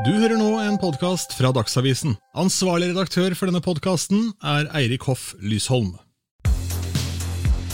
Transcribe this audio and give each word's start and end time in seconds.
Du 0.00 0.08
hører 0.08 0.38
nå 0.40 0.54
en 0.56 0.78
podkast 0.80 1.34
fra 1.36 1.50
Dagsavisen. 1.52 2.14
Ansvarlig 2.40 2.94
redaktør 2.94 3.34
for 3.36 3.50
denne 3.50 3.60
podkasten 3.60 4.30
er 4.40 4.64
Eirik 4.78 5.04
Hoff 5.04 5.34
Lysholm. 5.44 5.90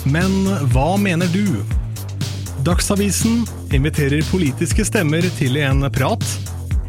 Men 0.02 0.34
hva 0.72 0.96
mener 0.98 1.30
du? 1.30 1.62
Dagsavisen 2.66 3.44
inviterer 3.70 4.26
politiske 4.32 4.82
stemmer 4.88 5.22
til 5.38 5.60
en 5.62 5.86
prat, 5.94 6.26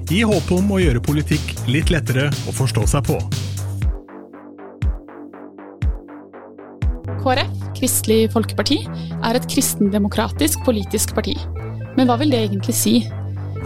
i 0.09 0.23
håp 0.25 0.49
om 0.55 0.73
å 0.73 0.81
gjøre 0.81 1.05
politikk 1.05 1.53
litt 1.69 1.93
lettere 1.93 2.31
å 2.49 2.55
forstå 2.63 2.87
seg 2.89 3.05
på. 3.11 3.21
KrF, 7.21 7.53
Kristelig 7.77 8.33
Folkeparti, 8.33 8.81
er 9.21 9.37
et 9.37 9.49
kristendemokratisk 9.53 10.65
politisk 10.65 11.13
parti. 11.13 11.37
Men 11.93 12.09
hva 12.09 12.17
vil 12.17 12.33
det 12.33 12.47
egentlig 12.49 12.79
si? 12.81 12.97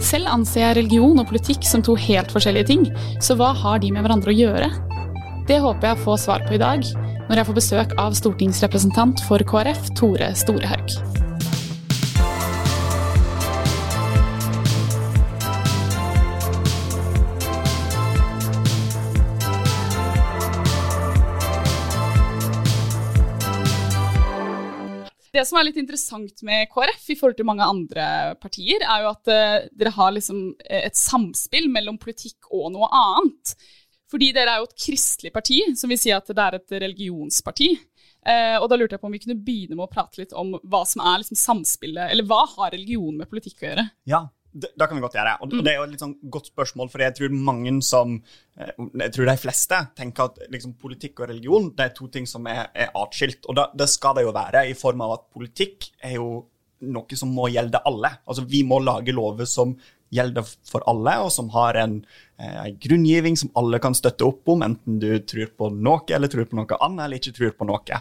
Selv 0.02 0.30
anser 0.32 0.64
jeg 0.64 0.76
religion 0.80 1.20
og 1.20 1.28
politikk 1.30 1.66
som 1.68 1.82
to 1.84 1.94
helt 1.98 2.32
forskjellige 2.34 2.70
ting, 2.72 2.86
så 3.22 3.36
hva 3.38 3.52
har 3.54 3.82
de 3.82 3.92
med 3.94 4.02
hverandre 4.04 4.32
å 4.32 4.36
gjøre? 4.36 4.70
Det 5.48 5.60
håper 5.60 5.90
jeg 5.90 5.98
å 5.98 6.04
få 6.06 6.16
svar 6.20 6.46
på 6.46 6.56
i 6.56 6.62
dag, 6.62 6.86
når 7.28 7.40
jeg 7.40 7.48
får 7.50 7.60
besøk 7.60 7.98
av 8.00 8.16
stortingsrepresentant 8.18 9.22
for 9.28 9.44
KrF, 9.48 9.92
Tore 9.98 10.32
Storehaug. 10.36 11.23
Det 25.34 25.42
som 25.48 25.58
er 25.58 25.66
litt 25.66 25.78
interessant 25.80 26.44
med 26.46 26.68
KrF 26.70 27.08
i 27.10 27.16
forhold 27.18 27.38
til 27.38 27.48
mange 27.48 27.66
andre 27.66 28.04
partier, 28.38 28.84
er 28.84 29.02
jo 29.02 29.10
at 29.10 29.30
uh, 29.32 29.64
dere 29.74 29.94
har 29.96 30.12
liksom 30.14 30.44
et 30.62 30.98
samspill 30.98 31.66
mellom 31.72 31.98
politikk 31.98 32.52
og 32.54 32.70
noe 32.74 32.90
annet. 32.94 33.56
Fordi 34.12 34.30
dere 34.36 34.52
er 34.52 34.62
jo 34.62 34.68
et 34.68 34.84
kristelig 34.84 35.32
parti, 35.34 35.58
som 35.74 35.90
vil 35.90 35.98
si 35.98 36.12
at 36.14 36.30
det 36.30 36.44
er 36.44 36.58
et 36.60 36.76
religionsparti. 36.84 37.72
Uh, 38.24 38.56
og 38.62 38.68
da 38.70 38.78
lurte 38.78 38.94
jeg 38.96 39.02
på 39.02 39.10
om 39.10 39.16
vi 39.16 39.20
kunne 39.24 39.42
begynne 39.42 39.76
med 39.76 39.88
å 39.88 39.90
prate 39.90 40.22
litt 40.22 40.36
om 40.38 40.54
hva 40.62 40.84
som 40.88 41.02
er 41.02 41.20
liksom 41.20 41.40
samspillet, 41.40 42.14
eller 42.14 42.28
hva 42.30 42.44
har 42.54 42.72
religion 42.76 43.18
med 43.18 43.28
politikk 43.28 43.64
å 43.64 43.68
gjøre? 43.68 43.88
Ja, 44.08 44.22
det, 44.54 44.70
det 44.78 44.86
kan 44.86 44.96
vi 44.96 45.02
godt 45.02 45.16
gjøre. 45.18 45.34
Og 45.42 45.50
det, 45.50 45.58
mm. 45.58 45.64
det 45.66 45.72
er 45.72 45.78
jo 45.78 45.84
et 45.88 46.02
sånn 46.04 46.14
godt 46.36 46.48
spørsmål, 46.52 46.90
for 46.92 47.02
jeg 47.02 47.16
tror 47.18 47.36
mange 47.50 47.74
som 47.82 48.14
eh, 48.14 48.72
Jeg 49.02 49.14
tror 49.16 49.28
de 49.28 49.36
fleste 49.42 49.80
tenker 49.98 50.30
at 50.30 50.42
liksom, 50.54 50.76
politikk 50.80 51.24
og 51.24 51.30
religion 51.32 51.70
det 51.74 51.88
er 51.88 51.94
to 51.96 52.08
ting 52.14 52.28
som 52.30 52.46
er, 52.50 52.68
er 52.70 52.94
atskilt. 53.02 53.42
Og 53.50 53.58
da, 53.58 53.68
det 53.74 53.90
skal 53.90 54.18
det 54.18 54.26
jo 54.28 54.34
være, 54.36 54.66
i 54.70 54.76
form 54.78 55.02
av 55.06 55.16
at 55.18 55.26
politikk 55.34 55.90
er 56.04 56.18
jo 56.20 56.28
noe 56.84 57.18
som 57.18 57.32
må 57.34 57.48
gjelde 57.52 57.82
alle. 57.88 58.10
Altså 58.28 58.44
Vi 58.48 58.62
må 58.66 58.80
lage 58.84 59.14
lover 59.14 59.48
som 59.48 59.74
gjelder 60.14 60.46
for 60.68 60.84
alle, 60.90 61.18
og 61.24 61.32
som 61.34 61.50
har 61.54 61.76
en, 61.80 61.98
eh, 62.38 62.70
grunngiving 62.80 63.36
som 63.36 63.50
alle 63.58 63.78
kan 63.82 63.94
støtte 63.94 64.26
opp 64.26 64.48
om, 64.48 64.62
enten 64.62 64.98
du 65.02 65.18
tror 65.20 65.50
på 65.56 65.70
noe 65.74 66.04
eller 66.08 66.30
tror 66.30 66.46
på 66.48 66.58
noe 66.58 66.78
annet 66.80 67.04
eller 67.04 67.20
ikke 67.20 67.36
tror 67.36 67.54
på 67.58 67.68
noe. 67.68 68.00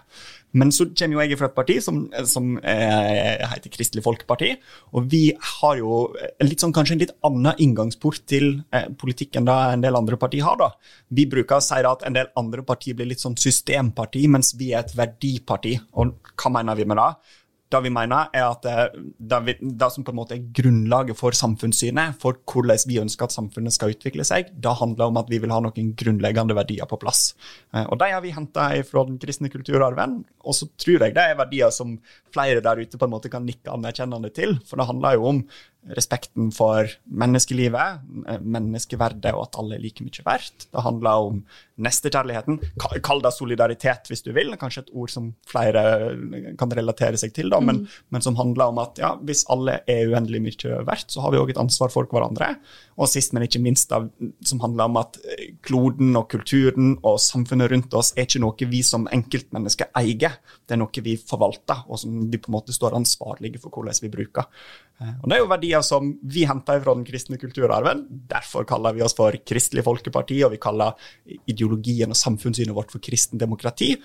Men 0.53 0.72
så 0.72 0.86
kommer 0.94 1.17
jo 1.17 1.23
jeg 1.23 1.38
fra 1.39 1.50
et 1.50 1.56
parti 1.58 1.80
som, 1.81 2.03
som 2.30 2.58
eh, 2.59 3.41
heter 3.50 3.73
Kristelig 3.73 4.03
Folkeparti, 4.06 4.52
og 4.94 5.09
vi 5.09 5.23
har 5.34 5.78
jo 5.81 6.03
litt 6.45 6.61
sånn, 6.61 6.73
kanskje 6.75 6.97
en 6.97 7.03
litt 7.06 7.16
annen 7.25 7.58
inngangsport 7.58 8.25
til 8.30 8.61
eh, 8.72 8.89
politikken 9.00 9.50
da 9.50 9.73
en 9.73 9.86
del 9.86 9.97
andre 9.97 10.19
partier 10.22 10.45
har. 10.45 10.59
da. 10.61 10.69
Vi 11.09 11.25
bruker 11.30 11.58
å 11.58 11.64
si 11.64 11.81
at 11.81 12.06
en 12.06 12.17
del 12.17 12.30
andre 12.39 12.66
partier 12.66 12.97
blir 12.97 13.09
litt 13.09 13.23
sånn 13.23 13.39
systemparti, 13.39 14.28
mens 14.30 14.53
vi 14.59 14.73
er 14.73 14.86
et 14.86 14.94
verdiparti. 14.97 15.80
Og 15.97 16.34
hva 16.38 16.53
mener 16.53 16.78
vi 16.78 16.86
med 16.89 17.02
det? 17.02 17.39
Det 17.73 17.81
vi 17.81 17.91
mener, 17.93 18.29
er 18.35 18.45
at 18.45 18.63
det, 18.63 19.39
vi, 19.47 19.55
det, 19.61 19.89
som 19.93 20.05
på 20.05 20.13
en 20.13 20.19
måte 20.19 20.35
er 20.38 20.45
grunnlaget 20.55 21.17
for 21.17 21.35
samfunnssynet, 21.38 22.19
for 22.21 22.38
hvordan 22.49 22.85
vi 22.89 22.99
ønsker 23.02 23.25
at 23.25 23.35
samfunnet 23.35 23.73
skal 23.75 23.95
utvikle 23.95 24.25
seg, 24.27 24.52
det 24.53 24.75
handler 24.79 25.09
om 25.09 25.19
at 25.21 25.31
vi 25.31 25.39
vil 25.41 25.53
ha 25.53 25.59
noen 25.63 25.94
grunnleggende 25.97 26.57
verdier 26.57 26.89
på 26.89 26.99
plass. 27.01 27.31
Eh, 27.73 27.85
og 27.88 27.97
De 28.01 28.11
har 28.13 28.21
vi 28.23 28.35
henta 28.35 28.69
fra 28.88 29.05
den 29.09 29.17
kristne 29.21 29.49
kulturarven, 29.53 30.19
og 30.44 30.57
så 30.57 30.69
tror 30.77 31.07
jeg 31.07 31.17
det 31.17 31.25
er 31.25 31.39
verdier 31.39 31.73
som 31.73 31.97
flere 32.33 32.63
der 32.63 32.83
ute 32.83 33.00
på 33.00 33.09
en 33.09 33.16
måte 33.16 33.31
kan 33.33 33.45
nikke 33.47 33.73
anerkjennende 33.73 34.33
til. 34.35 34.57
For 34.69 34.79
det 34.79 34.89
handler 34.89 35.17
jo 35.17 35.29
om 35.33 35.44
respekten 35.97 36.51
for 36.55 36.88
menneskelivet, 37.11 38.03
menneskeverdet 38.39 39.33
og 39.35 39.47
at 39.47 39.57
alle 39.59 39.77
er 39.77 39.83
like 39.83 40.05
mye 40.05 40.23
verdt. 40.25 40.67
Det 40.71 40.83
handler 40.85 41.27
om 41.27 41.41
nestekjærligheten. 41.83 42.59
Kall 43.03 43.23
det 43.23 43.33
solidaritet 43.35 44.07
hvis 44.11 44.23
du 44.23 44.31
vil, 44.35 44.53
kanskje 44.59 44.85
et 44.85 44.94
ord 44.94 45.11
som 45.11 45.31
flere 45.49 45.83
kan 46.59 46.73
relatere 46.77 47.19
seg 47.19 47.33
til, 47.35 47.49
da, 47.51 47.59
men, 47.63 47.83
mm. 47.83 47.99
men 48.13 48.25
som 48.25 48.38
handler 48.39 48.71
om 48.71 48.81
at 48.83 49.01
ja, 49.01 49.13
hvis 49.25 49.45
alle 49.51 49.79
er 49.89 50.11
uendelig 50.11 50.44
mye 50.45 50.79
verdt, 50.88 51.11
så 51.11 51.23
har 51.25 51.33
vi 51.33 51.41
òg 51.41 51.53
et 51.53 51.61
ansvar 51.61 51.91
for 51.94 52.07
hverandre. 52.09 52.53
Og 52.94 53.09
sist, 53.09 53.33
men 53.33 53.47
ikke 53.47 53.61
minst, 53.63 53.89
da, 53.89 54.03
som 54.45 54.61
handler 54.63 54.91
om 54.91 55.00
at 55.01 55.17
eh, 55.33 55.55
kloden 55.65 56.13
og 56.19 56.29
kulturen 56.31 56.95
og 57.01 57.19
samfunnet 57.23 57.71
rundt 57.73 57.97
oss 57.97 58.13
er 58.15 58.27
ikke 58.27 58.44
noe 58.44 58.69
vi 58.69 58.83
som 58.85 59.09
enkeltmennesker 59.11 59.89
eier, 60.00 60.38
det 60.63 60.77
er 60.77 60.81
noe 60.81 61.05
vi 61.05 61.17
forvalter, 61.17 61.83
og 61.89 62.00
som 62.00 62.21
vi 62.29 62.39
på 62.39 62.51
en 62.51 62.57
måte 62.59 62.75
står 62.75 62.95
ansvarlige 62.97 63.61
for 63.63 63.73
hvordan 63.73 64.03
vi 64.03 64.13
bruker. 64.13 64.45
Og 65.02 65.30
Det 65.30 65.36
er 65.36 65.42
jo 65.42 65.50
verdier 65.52 65.86
som 65.86 66.12
vi 66.22 66.46
henter 66.48 66.81
fra 66.84 66.94
den 66.96 67.06
kristne 67.08 67.40
kulturarven. 67.42 68.06
Derfor 68.30 68.68
kaller 68.68 68.96
vi 68.96 69.04
oss 69.04 69.16
for 69.18 69.36
Kristelig 69.46 69.84
Folkeparti, 69.86 70.38
og 70.46 70.54
vi 70.54 70.62
kaller 70.62 70.94
ideologien 71.50 72.14
og 72.14 72.20
samfunnssynet 72.20 72.76
vårt 72.76 72.94
for 72.94 73.04
kristen 73.04 73.42
demokrati. 73.42 73.96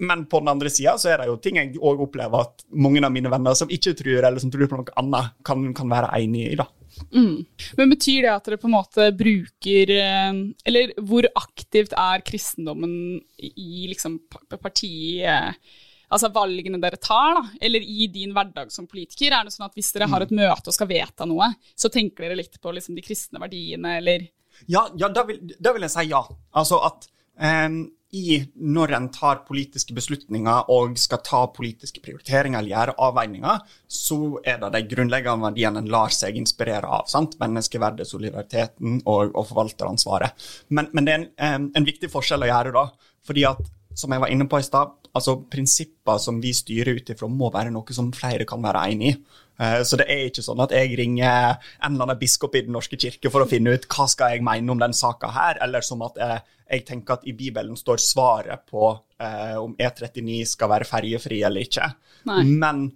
Men 0.00 0.24
på 0.30 0.40
den 0.40 0.48
andre 0.48 0.70
sida 0.72 0.94
så 0.96 1.10
er 1.12 1.20
det 1.20 1.28
jo 1.28 1.38
ting 1.44 1.58
jeg 1.58 1.76
òg 1.76 2.00
opplever 2.06 2.46
at 2.46 2.62
mange 2.72 3.02
av 3.04 3.12
mine 3.12 3.32
venner 3.32 3.56
som 3.58 3.72
ikke 3.72 3.92
tror, 3.98 4.22
eller 4.22 4.40
som 4.40 4.52
tror 4.52 4.70
på 4.70 4.78
noe 4.80 4.94
annet, 5.00 5.34
kan, 5.44 5.66
kan 5.76 5.92
være 5.92 6.12
enig 6.22 6.46
i. 6.52 6.54
da. 6.56 6.66
Mm. 7.12 7.44
Men 7.76 7.92
betyr 7.92 8.24
det 8.24 8.32
at 8.32 8.48
dere 8.48 8.60
på 8.60 8.66
en 8.70 8.74
måte 8.74 9.04
bruker 9.14 9.92
eh, 9.94 10.38
Eller 10.66 10.90
hvor 11.06 11.28
aktivt 11.38 11.92
er 11.94 12.24
kristendommen 12.26 13.20
i 13.38 13.86
liksom 13.92 14.18
partiet 14.58 15.60
altså 16.10 16.30
valgene 16.34 16.80
dere 16.82 16.98
tar, 17.00 17.38
da, 17.38 17.44
eller 17.62 17.84
i 17.86 18.08
din 18.12 18.34
hverdag 18.36 18.72
som 18.74 18.88
politiker? 18.90 19.32
Er 19.32 19.46
det 19.46 19.54
sånn 19.54 19.68
at 19.68 19.78
hvis 19.78 19.92
dere 19.96 20.10
har 20.10 20.26
et 20.26 20.34
møte 20.34 20.72
og 20.72 20.76
skal 20.76 20.90
vedta 20.90 21.28
noe, 21.28 21.52
så 21.78 21.92
tenker 21.92 22.26
dere 22.26 22.40
litt 22.42 22.60
på 22.60 22.74
liksom, 22.76 22.98
de 22.98 23.06
kristne 23.06 23.42
verdiene, 23.42 23.96
eller? 24.00 24.28
Ja, 24.66 24.88
ja 24.98 25.08
da, 25.08 25.24
vil, 25.28 25.40
da, 25.58 25.72
vil, 25.72 25.86
jeg 25.86 25.94
si 25.94 26.10
ja. 26.10 26.20
Altså 26.58 26.80
at 26.84 27.08
um, 27.40 27.82
i, 28.10 28.40
når 28.58 28.94
en 28.96 29.08
tar 29.14 29.42
politiske 29.46 29.94
beslutninger 29.94 30.70
og 30.74 30.96
skal 30.98 31.20
ta 31.24 31.44
politiske 31.54 32.02
prioriteringer 32.02 32.58
eller 32.58 32.72
gjøre 32.72 32.96
avveininger, 33.06 33.60
så 33.86 34.18
er 34.42 34.58
det 34.64 34.72
de 34.74 34.82
grunnleggende 34.90 35.46
verdiene 35.46 35.82
en 35.84 35.90
lar 35.92 36.14
seg 36.14 36.38
inspirere 36.40 36.90
av. 36.90 37.06
sant? 37.10 37.38
Menneskeverdet, 37.40 38.08
solidariteten 38.10 38.98
og, 39.04 39.30
og 39.30 39.46
forvalteransvaret. 39.52 40.48
Men, 40.74 40.90
men 40.96 41.06
det 41.06 41.14
er 41.14 41.28
en, 41.52 41.70
en, 41.70 41.86
viktig 41.86 42.10
forskjell 42.10 42.48
å 42.48 42.50
gjøre 42.50 42.74
da. 42.74 42.88
fordi 43.26 43.46
at 43.46 43.62
som 44.00 44.12
jeg 44.14 44.22
var 44.22 44.32
inne 44.32 44.48
på 44.50 44.58
i 44.60 44.64
stad, 44.66 44.96
altså 45.16 45.36
prinsipper 45.50 46.20
som 46.22 46.40
vi 46.42 46.52
styrer 46.56 46.98
ut 46.98 47.12
ifra, 47.12 47.28
må 47.28 47.50
være 47.52 47.72
noe 47.74 47.96
som 47.96 48.10
flere 48.14 48.46
kan 48.48 48.62
være 48.64 48.84
enig 48.94 49.12
i. 49.12 49.16
Eh, 49.60 49.80
så 49.86 49.98
det 50.00 50.06
er 50.08 50.28
ikke 50.28 50.44
sånn 50.44 50.62
at 50.64 50.72
jeg 50.74 50.94
ringer 50.98 51.58
en 51.58 51.92
eller 51.92 52.06
annen 52.06 52.20
biskop 52.20 52.56
i 52.56 52.64
Den 52.64 52.74
norske 52.76 52.98
kirke 53.00 53.32
for 53.32 53.44
å 53.44 53.50
finne 53.50 53.74
ut 53.76 53.88
hva 53.90 54.06
skal 54.10 54.34
jeg 54.34 54.46
mene 54.46 54.72
om 54.72 54.80
den 54.80 54.96
saka 54.96 55.32
her, 55.34 55.60
eller 55.64 55.84
som 55.84 56.02
at 56.06 56.16
jeg, 56.20 56.46
jeg, 56.70 56.86
tenker 56.88 57.18
at 57.18 57.28
i 57.28 57.36
Bibelen 57.36 57.76
står 57.78 58.00
svaret 58.02 58.64
på 58.70 58.88
eh, 59.20 59.58
om 59.60 59.76
E39 59.76 60.40
skal 60.54 60.72
være 60.72 60.88
ferjefri 60.88 61.42
eller 61.46 61.68
ikke. 61.68 61.90
Nei. 62.30 62.42
Men 62.48 62.88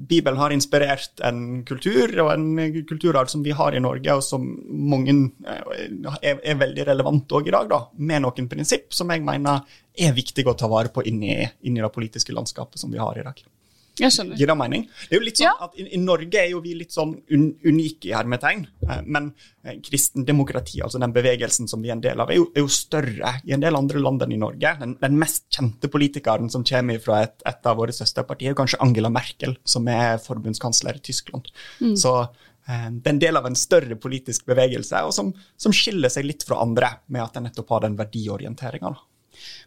Bibelen 0.00 0.38
har 0.40 0.52
inspirert 0.54 1.20
en 1.28 1.60
kultur 1.68 2.14
og 2.22 2.30
en 2.32 2.46
kulturarv 2.88 3.28
som 3.28 3.42
vi 3.44 3.52
har 3.56 3.76
i 3.76 3.82
Norge, 3.84 4.14
og 4.16 4.24
som 4.24 4.46
mange 4.90 5.12
eh, 5.44 5.86
er, 6.22 6.40
er 6.40 6.60
veldig 6.60 6.86
relevant 6.88 7.36
òg 7.36 7.50
i 7.50 7.54
dag, 7.54 7.68
da, 7.68 7.82
med 8.00 8.24
noen 8.24 8.48
prinsipp 8.48 8.96
som 8.96 9.12
jeg 9.12 9.24
mener 9.26 9.66
er 10.00 10.16
viktig 10.16 10.46
å 10.48 10.56
ta 10.56 10.70
vare 10.72 10.92
på 10.94 11.04
inni, 11.10 11.42
inni 11.68 11.84
det 11.84 11.92
politiske 11.92 12.32
landskapet 12.32 12.80
som 12.80 12.92
vi 12.92 13.02
har 13.02 13.20
i 13.20 13.26
dag. 13.26 13.42
Gir 14.38 14.50
det 14.50 14.56
mening? 14.58 14.86
Det 15.08 15.16
er 15.16 15.20
jo 15.20 15.26
litt 15.26 15.40
sånn 15.40 15.48
ja. 15.48 15.66
at 15.66 15.76
i, 15.78 15.86
i, 15.94 16.00
Norge 16.00 16.40
er 16.40 16.48
jo 16.52 16.62
vi 16.64 16.72
litt 16.78 16.94
sånn 16.94 17.12
un, 17.36 17.46
unike 17.66 18.10
i 18.10 18.14
hermetegn. 18.14 18.64
Eh, 18.86 19.02
men 19.06 19.30
eh, 19.64 19.78
kristendemokrati, 19.84 20.80
altså 20.84 21.00
den 21.02 21.14
bevegelsen 21.14 21.70
som 21.70 21.84
vi 21.84 21.90
er 21.90 21.98
en 21.98 22.04
del 22.04 22.22
av, 22.22 22.32
er 22.32 22.40
jo, 22.40 22.48
er 22.54 22.64
jo 22.64 22.72
større 22.72 23.34
i 23.46 23.54
en 23.56 23.64
del 23.64 23.78
andre 23.78 24.02
land 24.02 24.24
enn 24.26 24.36
i 24.36 24.40
Norge. 24.40 24.74
Den, 24.80 24.96
den 25.02 25.18
mest 25.20 25.46
kjente 25.52 25.90
politikeren 25.92 26.52
som 26.52 26.66
kommer 26.66 27.00
fra 27.04 27.22
et, 27.26 27.36
et 27.48 27.70
av 27.70 27.80
våre 27.80 27.94
søsterpartier, 27.96 28.54
er 28.54 28.60
kanskje 28.60 28.80
Angela 28.84 29.12
Merkel, 29.12 29.56
som 29.68 29.88
er 29.92 30.20
forbundskansler 30.24 31.00
i 31.00 31.04
Tyskland. 31.10 31.52
Mm. 31.82 31.94
Så 32.00 32.16
eh, 32.22 32.88
det 32.96 33.04
er 33.04 33.14
en 33.14 33.24
del 33.26 33.40
av 33.40 33.50
en 33.50 33.58
større 33.58 34.00
politisk 34.00 34.48
bevegelse, 34.50 35.04
og 35.06 35.14
som, 35.16 35.34
som 35.60 35.76
skiller 35.76 36.12
seg 36.12 36.28
litt 36.28 36.46
fra 36.48 36.62
andre 36.64 36.96
med 37.12 37.26
at 37.26 37.36
den 37.36 37.48
nettopp 37.50 37.76
har 37.76 37.86
den 37.88 38.00
verdiorienteringa. 38.00 38.96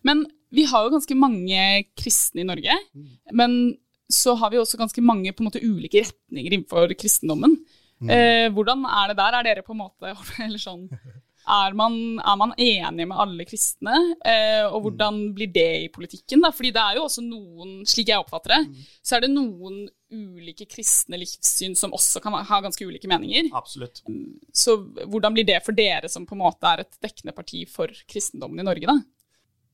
Men 0.02 0.26
vi 0.54 0.66
har 0.70 0.86
jo 0.86 0.94
ganske 0.94 1.16
mange 1.18 1.62
kristne 1.98 2.44
i 2.44 2.48
Norge. 2.48 2.76
Mm. 2.94 3.08
Men 3.40 3.56
så 4.14 4.36
har 4.40 4.54
vi 4.54 4.62
også 4.62 4.80
ganske 4.80 5.02
mange 5.06 5.34
på 5.34 5.44
en 5.44 5.50
måte 5.50 5.64
ulike 5.64 6.04
retninger 6.06 6.54
innenfor 6.54 6.94
kristendommen. 7.00 7.58
Mm. 8.04 8.10
Eh, 8.14 8.48
hvordan 8.54 8.86
er 8.86 9.12
det 9.12 9.20
der? 9.20 9.38
Er 9.38 9.48
dere 9.48 9.66
på 9.66 9.76
en 9.76 9.84
måte 9.86 10.12
eller 10.46 10.60
sånn 10.60 10.90
Er 11.44 11.74
man, 11.76 11.96
er 12.24 12.36
man 12.40 12.54
enig 12.56 13.06
med 13.10 13.20
alle 13.20 13.44
kristne, 13.44 13.98
eh, 14.24 14.64
og 14.64 14.86
hvordan 14.86 15.18
blir 15.36 15.50
det 15.52 15.72
i 15.82 15.90
politikken? 15.92 16.40
da? 16.40 16.54
Fordi 16.56 16.72
det 16.72 16.80
er 16.80 16.96
jo 16.96 17.04
også 17.04 17.24
noen, 17.26 17.82
slik 17.84 18.14
jeg 18.14 18.24
oppfatter 18.24 18.54
det, 18.54 18.86
så 19.04 19.18
er 19.18 19.26
det 19.26 19.34
noen 19.34 19.82
ulike 20.14 20.70
kristne 20.72 21.20
livssyn 21.20 21.76
som 21.76 21.92
også 21.98 22.22
kan 22.24 22.38
ha 22.48 22.62
ganske 22.64 22.88
ulike 22.88 23.12
meninger. 23.12 23.50
Absolutt. 23.60 24.00
Så 24.56 24.78
hvordan 25.04 25.36
blir 25.36 25.50
det 25.50 25.60
for 25.66 25.76
dere 25.76 26.08
som 26.08 26.24
på 26.30 26.38
en 26.38 26.46
måte 26.46 26.70
er 26.70 26.86
et 26.86 26.96
dekkende 27.04 27.36
parti 27.36 27.66
for 27.68 27.92
kristendommen 28.08 28.64
i 28.64 28.68
Norge, 28.70 28.88
da? 28.88 28.96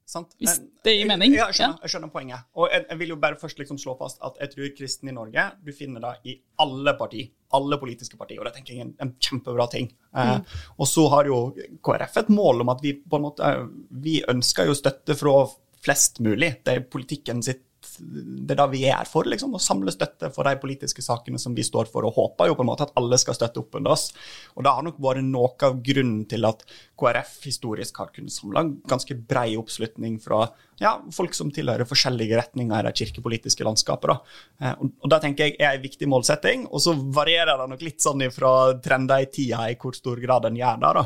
Sant? 0.10 0.32
Hvis 0.42 0.56
det 0.86 0.96
gir 0.96 1.06
mening, 1.06 1.36
Ja, 1.36 1.46
jeg 1.52 1.60
skjønner, 1.60 1.84
jeg 1.86 1.94
skjønner 1.94 2.10
poenget. 2.14 2.48
Og 2.58 2.72
jeg, 2.74 2.86
jeg 2.90 3.00
vil 3.02 3.12
jo 3.14 3.18
bare 3.22 3.38
først 3.38 3.60
liksom 3.62 3.78
slå 3.82 3.94
fast 4.00 4.18
at 4.26 4.40
jeg 4.42 4.54
tror 4.56 4.72
kristen 4.80 5.12
i 5.12 5.14
Norge 5.14 5.44
Du 5.62 5.70
finner 5.76 6.02
det 6.02 6.32
i 6.32 6.36
alle 6.66 6.96
parti, 6.98 7.28
alle 7.54 7.78
politiske 7.82 8.18
partier, 8.18 8.42
og 8.42 8.50
det 8.50 8.56
tenker 8.58 8.74
jeg 8.74 8.82
er 8.82 8.88
en, 8.88 8.96
en 9.06 9.14
kjempebra 9.22 9.70
ting. 9.70 9.92
Eh, 10.18 10.58
og 10.78 10.90
så 10.90 11.06
har 11.14 11.30
jo 11.30 11.40
KrF 11.86 12.18
et 12.24 12.34
mål 12.34 12.66
om 12.66 12.74
at 12.74 12.82
vi 12.82 12.96
på 12.98 13.20
en 13.20 13.28
måte 13.28 13.54
Vi 14.02 14.20
ønsker 14.34 14.70
jo 14.70 14.78
støtte 14.78 15.18
fra 15.20 15.44
flest 15.80 16.20
mulig. 16.26 16.56
Det 16.66 16.74
er 16.74 16.88
politikken 16.92 17.46
sitt 17.46 17.69
det 18.00 18.54
er 18.54 18.60
det 18.62 18.68
vi 18.74 18.84
er 18.92 19.08
for, 19.10 19.28
liksom, 19.30 19.56
å 19.58 19.62
samle 19.62 19.92
støtte 19.94 20.30
for 20.36 20.48
de 20.48 20.56
politiske 20.62 21.04
sakene 21.04 21.40
som 21.42 21.56
vi 21.58 21.66
står 21.66 21.90
for, 21.92 22.06
og 22.06 22.16
håper 22.16 22.50
jo 22.52 22.56
på 22.60 22.66
en 22.66 22.70
måte 22.72 22.86
at 22.88 22.96
alle 23.00 23.18
skal 23.22 23.38
støtte 23.38 23.62
opp 23.64 23.76
under 23.80 23.96
oss. 23.96 24.10
Og 24.56 24.64
Det 24.64 24.74
har 24.76 24.86
nok 24.86 25.00
vært 25.04 25.24
noe 25.26 25.52
av 25.68 25.80
grunnen 25.86 26.26
til 26.30 26.46
at 26.50 26.66
KrF 27.00 27.38
historisk 27.48 27.98
har 28.02 28.12
kunnet 28.16 28.34
samle 28.36 28.66
ganske 28.90 29.16
brei 29.16 29.54
oppslutning 29.60 30.20
fra 30.24 30.44
ja, 30.80 30.94
folk 31.12 31.34
som 31.36 31.52
tilhører 31.52 31.88
forskjellige 31.88 32.38
retninger 32.40 32.80
i 32.80 32.88
det 32.88 32.96
kirkepolitiske 33.02 33.66
landskapet. 33.68 34.14
Da. 34.14 34.20
Eh, 34.62 34.76
Og, 34.80 34.92
og 35.04 35.10
Det 35.10 35.22
tenker 35.26 35.50
jeg 35.50 35.58
er 35.60 35.76
en 35.76 35.84
viktig 35.84 36.08
målsetting, 36.08 36.68
og 36.72 36.80
så 36.84 36.94
varierer 36.96 37.58
det 37.60 37.70
nok 37.74 37.82
litt 37.84 38.04
sånn 38.04 38.24
fra 38.32 38.54
trender 38.84 39.26
i 39.26 39.32
tida 39.32 39.66
i 39.72 39.76
hvor 39.80 39.96
stor 39.96 40.20
grad 40.24 40.46
en 40.46 40.56
gjør 40.60 40.80
det. 40.86 40.94
da. 41.00 41.04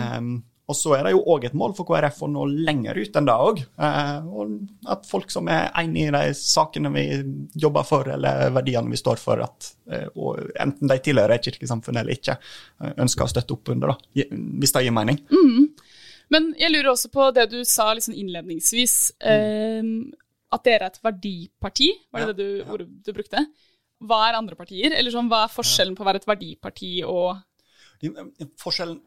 Eh, 0.00 0.20
og 0.64 0.76
så 0.78 0.94
er 0.96 1.04
det 1.04 1.12
jo 1.12 1.22
òg 1.34 1.44
et 1.44 1.56
mål 1.60 1.74
for 1.76 1.84
KrF 1.88 2.22
å 2.24 2.28
nå 2.32 2.46
lenger 2.64 2.96
ut 2.96 3.16
enn 3.20 3.26
det 3.28 3.34
òg. 3.36 3.58
Eh, 3.76 4.28
og 4.32 4.54
at 4.94 5.04
folk 5.08 5.32
som 5.32 5.48
er 5.52 5.68
enig 5.82 6.06
i 6.08 6.12
de 6.14 6.22
sakene 6.38 6.92
vi 6.94 7.04
jobber 7.60 7.84
for, 7.84 8.08
eller 8.14 8.48
verdiene 8.54 8.88
vi 8.92 9.00
står 9.00 9.20
for, 9.20 9.42
at, 9.44 9.68
eh, 9.92 10.06
enten 10.64 10.88
de 10.88 10.98
tilhører 11.04 11.42
kirkesamfunnet 11.44 11.74
kirkesamfunn 11.74 12.00
eller 12.00 12.12
ikke, 12.16 12.38
eh, 12.80 12.94
ønsker 13.04 13.24
å 13.24 13.30
støtte 13.30 13.52
opp 13.56 13.68
under, 13.68 13.92
da, 13.92 14.24
hvis 14.60 14.72
det 14.72 14.84
gir 14.86 14.96
mening. 14.96 15.20
Men 16.32 16.54
jeg 16.58 16.72
lurer 16.72 16.92
også 16.94 17.10
på 17.12 17.28
det 17.34 17.50
du 17.52 17.60
sa 17.64 17.92
liksom 17.94 18.14
innledningsvis, 18.16 19.12
eh, 19.20 19.82
at 20.54 20.64
dere 20.64 20.86
er 20.88 20.92
et 20.92 21.00
verdiparti. 21.02 21.90
Var 22.12 22.20
det 22.20 22.26
Ja, 22.26 22.32
det 22.32 22.36
du, 22.36 22.64
ordet 22.72 22.88
du 23.04 23.12
brukte? 23.12 23.46
Hva 24.04 24.28
er 24.28 24.38
andre 24.38 24.56
partier? 24.56 24.92
Eller 24.96 25.10
sånn, 25.10 25.28
hva 25.28 25.44
er 25.44 25.52
forskjellen 25.52 25.96
på 25.96 26.04
å 26.04 26.06
være 26.06 26.22
et 26.22 26.26
verdiparti 26.26 27.02
og 27.04 27.36
Forskjellen 28.60 28.98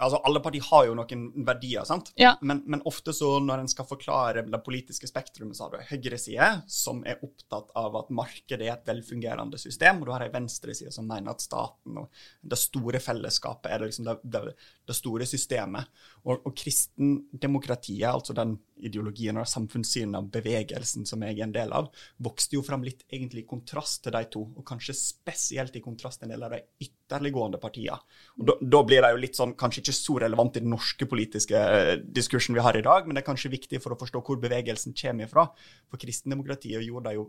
Altså, 0.00 0.20
Alle 0.24 0.40
partier 0.40 0.64
har 0.70 0.86
jo 0.88 0.94
noen 0.96 1.26
verdier, 1.46 1.84
sant? 1.88 2.10
Ja. 2.20 2.32
Men, 2.40 2.62
men 2.70 2.82
ofte 2.88 3.12
så 3.16 3.34
når 3.44 3.64
en 3.64 3.70
skal 3.70 3.88
forklare 3.88 4.44
det 4.48 4.60
politiske 4.64 5.08
spektrumet, 5.10 5.58
så 5.58 5.66
har 5.66 5.74
du 5.76 5.90
høyreside 5.90 6.48
som 6.70 7.02
er 7.04 7.20
opptatt 7.26 7.74
av 7.78 7.98
at 8.00 8.12
markedet 8.16 8.66
er 8.66 8.74
et 8.74 8.88
velfungerende 8.88 9.60
system, 9.60 10.00
og 10.00 10.08
du 10.08 10.14
har 10.14 10.24
en 10.24 10.34
venstreside 10.34 10.92
som 10.94 11.08
mener 11.08 11.34
at 11.34 11.44
staten 11.44 12.00
og 12.00 12.22
det 12.40 12.58
store 12.60 13.02
fellesskapet 13.02 13.70
er 13.70 13.82
det, 13.82 13.90
liksom 13.90 14.08
det, 14.08 14.16
det, 14.24 14.56
det 14.88 14.96
store 14.96 15.28
systemet. 15.28 15.92
Og, 16.24 16.38
og 16.38 16.56
kristendemokratiet, 16.56 18.08
altså 18.10 18.36
den 18.36 18.56
ideologien 18.86 19.38
og 19.40 19.48
samfunnssynet 19.48 20.18
av 20.18 20.28
bevegelsen 20.32 21.06
som 21.08 21.22
jeg 21.24 21.36
er 21.36 21.46
en 21.46 21.54
del 21.54 21.74
av, 21.76 21.90
vokste 22.22 22.56
jo 22.56 22.62
fram 22.66 22.84
litt 22.86 23.04
egentlig 23.10 23.44
i 23.44 23.48
kontrast 23.50 24.02
til 24.04 24.14
de 24.14 24.22
to, 24.32 24.44
og 24.56 24.66
kanskje 24.66 24.96
spesielt 24.96 25.76
i 25.76 25.82
kontrast 25.84 26.20
til 26.20 26.28
en 26.28 26.34
del 26.34 26.46
av 26.46 26.54
de 26.56 26.62
ytterliggående 26.86 27.60
partiene. 27.62 27.98
Og 28.38 28.48
da, 28.50 28.56
da 28.76 28.82
blir 28.86 29.04
det 29.04 29.12
jo 29.14 29.20
litt 29.24 29.40
sånn, 29.40 29.56
kanskje 29.60 29.84
ikke 29.84 29.96
så 29.96 30.16
relevant 30.24 30.56
i 30.58 30.64
den 30.64 30.72
norske 30.74 31.08
politiske 31.10 31.60
eh, 31.60 31.92
diskursen 32.00 32.56
vi 32.56 32.64
har 32.64 32.78
i 32.78 32.84
dag, 32.86 33.06
men 33.06 33.16
det 33.16 33.24
er 33.24 33.30
kanskje 33.30 33.52
viktig 33.52 33.82
for 33.84 33.94
å 33.94 34.00
forstå 34.00 34.24
hvor 34.26 34.40
bevegelsen 34.42 34.96
kommer 34.96 35.28
ifra. 35.28 35.46
For 35.90 36.00
kristendemokratiet 36.00 36.84
gjorde 36.86 37.10
det 37.10 37.18
jo, 37.18 37.28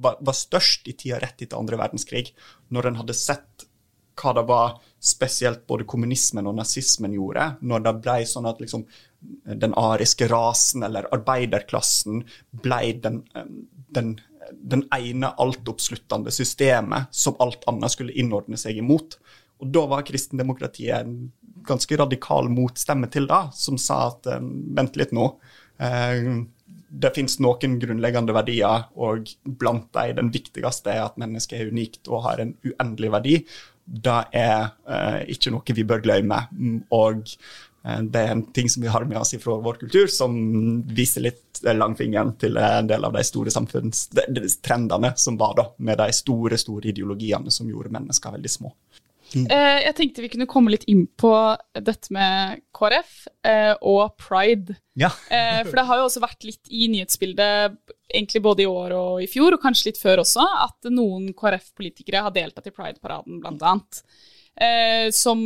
var, 0.00 0.34
størst 0.34 0.90
i 0.90 0.96
tida 0.98 1.20
rett 1.22 1.46
etter 1.46 1.60
andre 1.60 1.78
verdenskrig, 1.80 2.32
når 2.74 2.90
en 2.90 3.00
hadde 3.02 3.16
sett 3.18 3.68
hva 4.20 4.34
det 4.36 4.44
var 4.46 4.76
spesielt 5.02 5.64
både 5.68 5.86
kommunismen 5.90 6.46
og 6.46 6.56
nazismen 6.58 7.16
gjorde, 7.16 7.48
når 7.66 7.84
det 7.86 7.94
ble 8.04 8.18
sånn 8.30 8.46
at 8.48 8.60
liksom 8.62 8.86
den 9.44 9.74
ariske 9.76 10.28
rasen 10.30 10.84
eller 10.86 11.08
arbeiderklassen 11.14 12.22
ble 12.64 12.80
den, 13.04 13.22
den, 13.94 14.14
den 14.52 14.84
ene 14.94 15.32
altoppsluttende 15.40 16.32
systemet 16.34 17.10
som 17.14 17.36
alt 17.44 17.66
annet 17.70 17.94
skulle 17.94 18.16
innordne 18.16 18.58
seg 18.60 18.80
imot. 18.80 19.18
Og 19.62 19.70
da 19.74 19.84
var 19.90 20.06
kristendemokratiet 20.06 20.96
en 20.98 21.18
ganske 21.64 21.96
radikal 21.96 22.50
motstemme 22.52 23.08
til 23.12 23.28
det, 23.30 23.44
som 23.56 23.78
sa 23.80 24.08
at 24.10 24.26
eh, 24.28 24.42
vent 24.76 24.98
litt 25.00 25.14
nå. 25.16 25.30
eh, 25.80 26.44
det 26.94 27.10
finnes 27.16 27.40
noen 27.42 27.78
grunnleggende 27.82 28.34
verdier, 28.36 28.84
og 28.94 29.30
blant 29.58 29.88
dem 29.96 30.16
den 30.18 30.32
viktigste 30.34 30.92
er 30.92 31.06
at 31.08 31.16
mennesket 31.18 31.58
er 31.58 31.72
unikt 31.74 32.10
og 32.10 32.22
har 32.28 32.42
en 32.42 32.54
uendelig 32.62 33.10
verdi. 33.16 33.36
Det 33.84 34.20
er 34.32 34.68
eh, 34.88 35.20
ikke 35.34 35.52
noe 35.54 35.76
vi 35.76 35.86
bør 35.88 36.04
glemme. 36.04 36.44
Mm, 36.52 36.78
Og 36.94 37.24
eh, 37.24 37.73
det 37.84 38.20
er 38.20 38.30
en 38.32 38.42
ting 38.56 38.68
som 38.72 38.80
vi 38.82 38.88
har 38.88 39.04
med 39.04 39.18
oss 39.20 39.34
fra 39.42 39.58
vår 39.60 39.76
kultur, 39.82 40.06
som 40.08 40.32
viser 40.96 41.26
litt 41.26 41.60
langfingeren 41.64 42.32
til 42.40 42.56
en 42.56 42.88
del 42.88 43.04
av 43.04 43.12
de 43.12 43.24
store 43.24 43.52
samfunnstrendene 43.52 45.12
som 45.20 45.36
var 45.40 45.52
da, 45.58 45.66
med 45.84 46.00
de 46.00 46.08
store, 46.16 46.56
store 46.60 46.88
ideologiene 46.94 47.52
som 47.52 47.68
gjorde 47.68 47.92
mennesker 47.92 48.32
veldig 48.38 48.52
små. 48.52 48.72
Eh, 49.34 49.80
Jeg 49.82 49.94
tenkte 49.98 50.22
vi 50.22 50.30
kunne 50.32 50.46
komme 50.50 50.70
litt 50.72 50.84
inn 50.90 51.06
på 51.20 51.30
dette 51.74 52.12
med 52.14 52.60
KrF 52.76 53.14
eh, 53.46 53.72
og 53.82 54.14
pride. 54.20 54.76
Ja. 55.00 55.10
Eh, 55.28 55.62
For 55.66 55.74
det 55.78 55.86
har 55.88 56.00
jo 56.00 56.06
også 56.08 56.22
vært 56.22 56.46
litt 56.46 56.70
i 56.70 56.86
nyhetsbildet, 56.92 57.78
egentlig 58.14 58.44
både 58.44 58.64
i 58.64 58.70
år 58.70 58.94
og 58.96 59.24
i 59.24 59.28
fjor, 59.30 59.56
og 59.56 59.64
kanskje 59.64 59.90
litt 59.90 60.00
før 60.00 60.22
også, 60.22 60.44
at 60.68 60.90
noen 60.92 61.32
KrF-politikere 61.36 62.22
har 62.28 62.36
deltatt 62.36 62.70
i 62.70 62.74
Pride-paraden, 62.74 63.40
blant 63.42 63.64
annet. 63.64 64.04
Eh, 64.54 65.08
som 65.10 65.40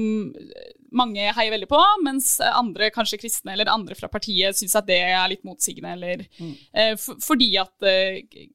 mange 0.97 1.33
heier 1.37 1.53
veldig 1.53 1.69
på, 1.71 1.81
mens 2.05 2.37
andre, 2.41 2.91
kanskje 2.95 3.21
kristne 3.21 3.55
eller 3.55 3.71
andre 3.73 3.97
fra 3.99 4.11
partiet, 4.13 4.57
syns 4.57 4.77
at 4.79 4.89
det 4.89 5.01
er 5.05 5.29
litt 5.31 5.45
motsigende, 5.47 5.95
eller 5.97 6.25
eh, 6.25 6.95
for, 7.01 7.19
Fordi 7.25 7.51
at 7.61 7.89
eh, 7.89 8.49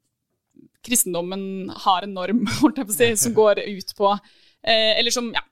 kristendommen 0.83 1.71
har 1.85 2.05
en 2.05 2.15
norm, 2.17 2.45
holdt 2.61 2.81
jeg 2.81 2.89
på 2.89 2.95
å 2.95 2.99
si, 2.99 3.09
som 3.25 3.35
går 3.37 3.63
ut 3.63 3.95
på 3.97 4.11
eh, 4.13 4.93
Eller 4.97 5.13
som, 5.15 5.29
ja, 5.35 5.43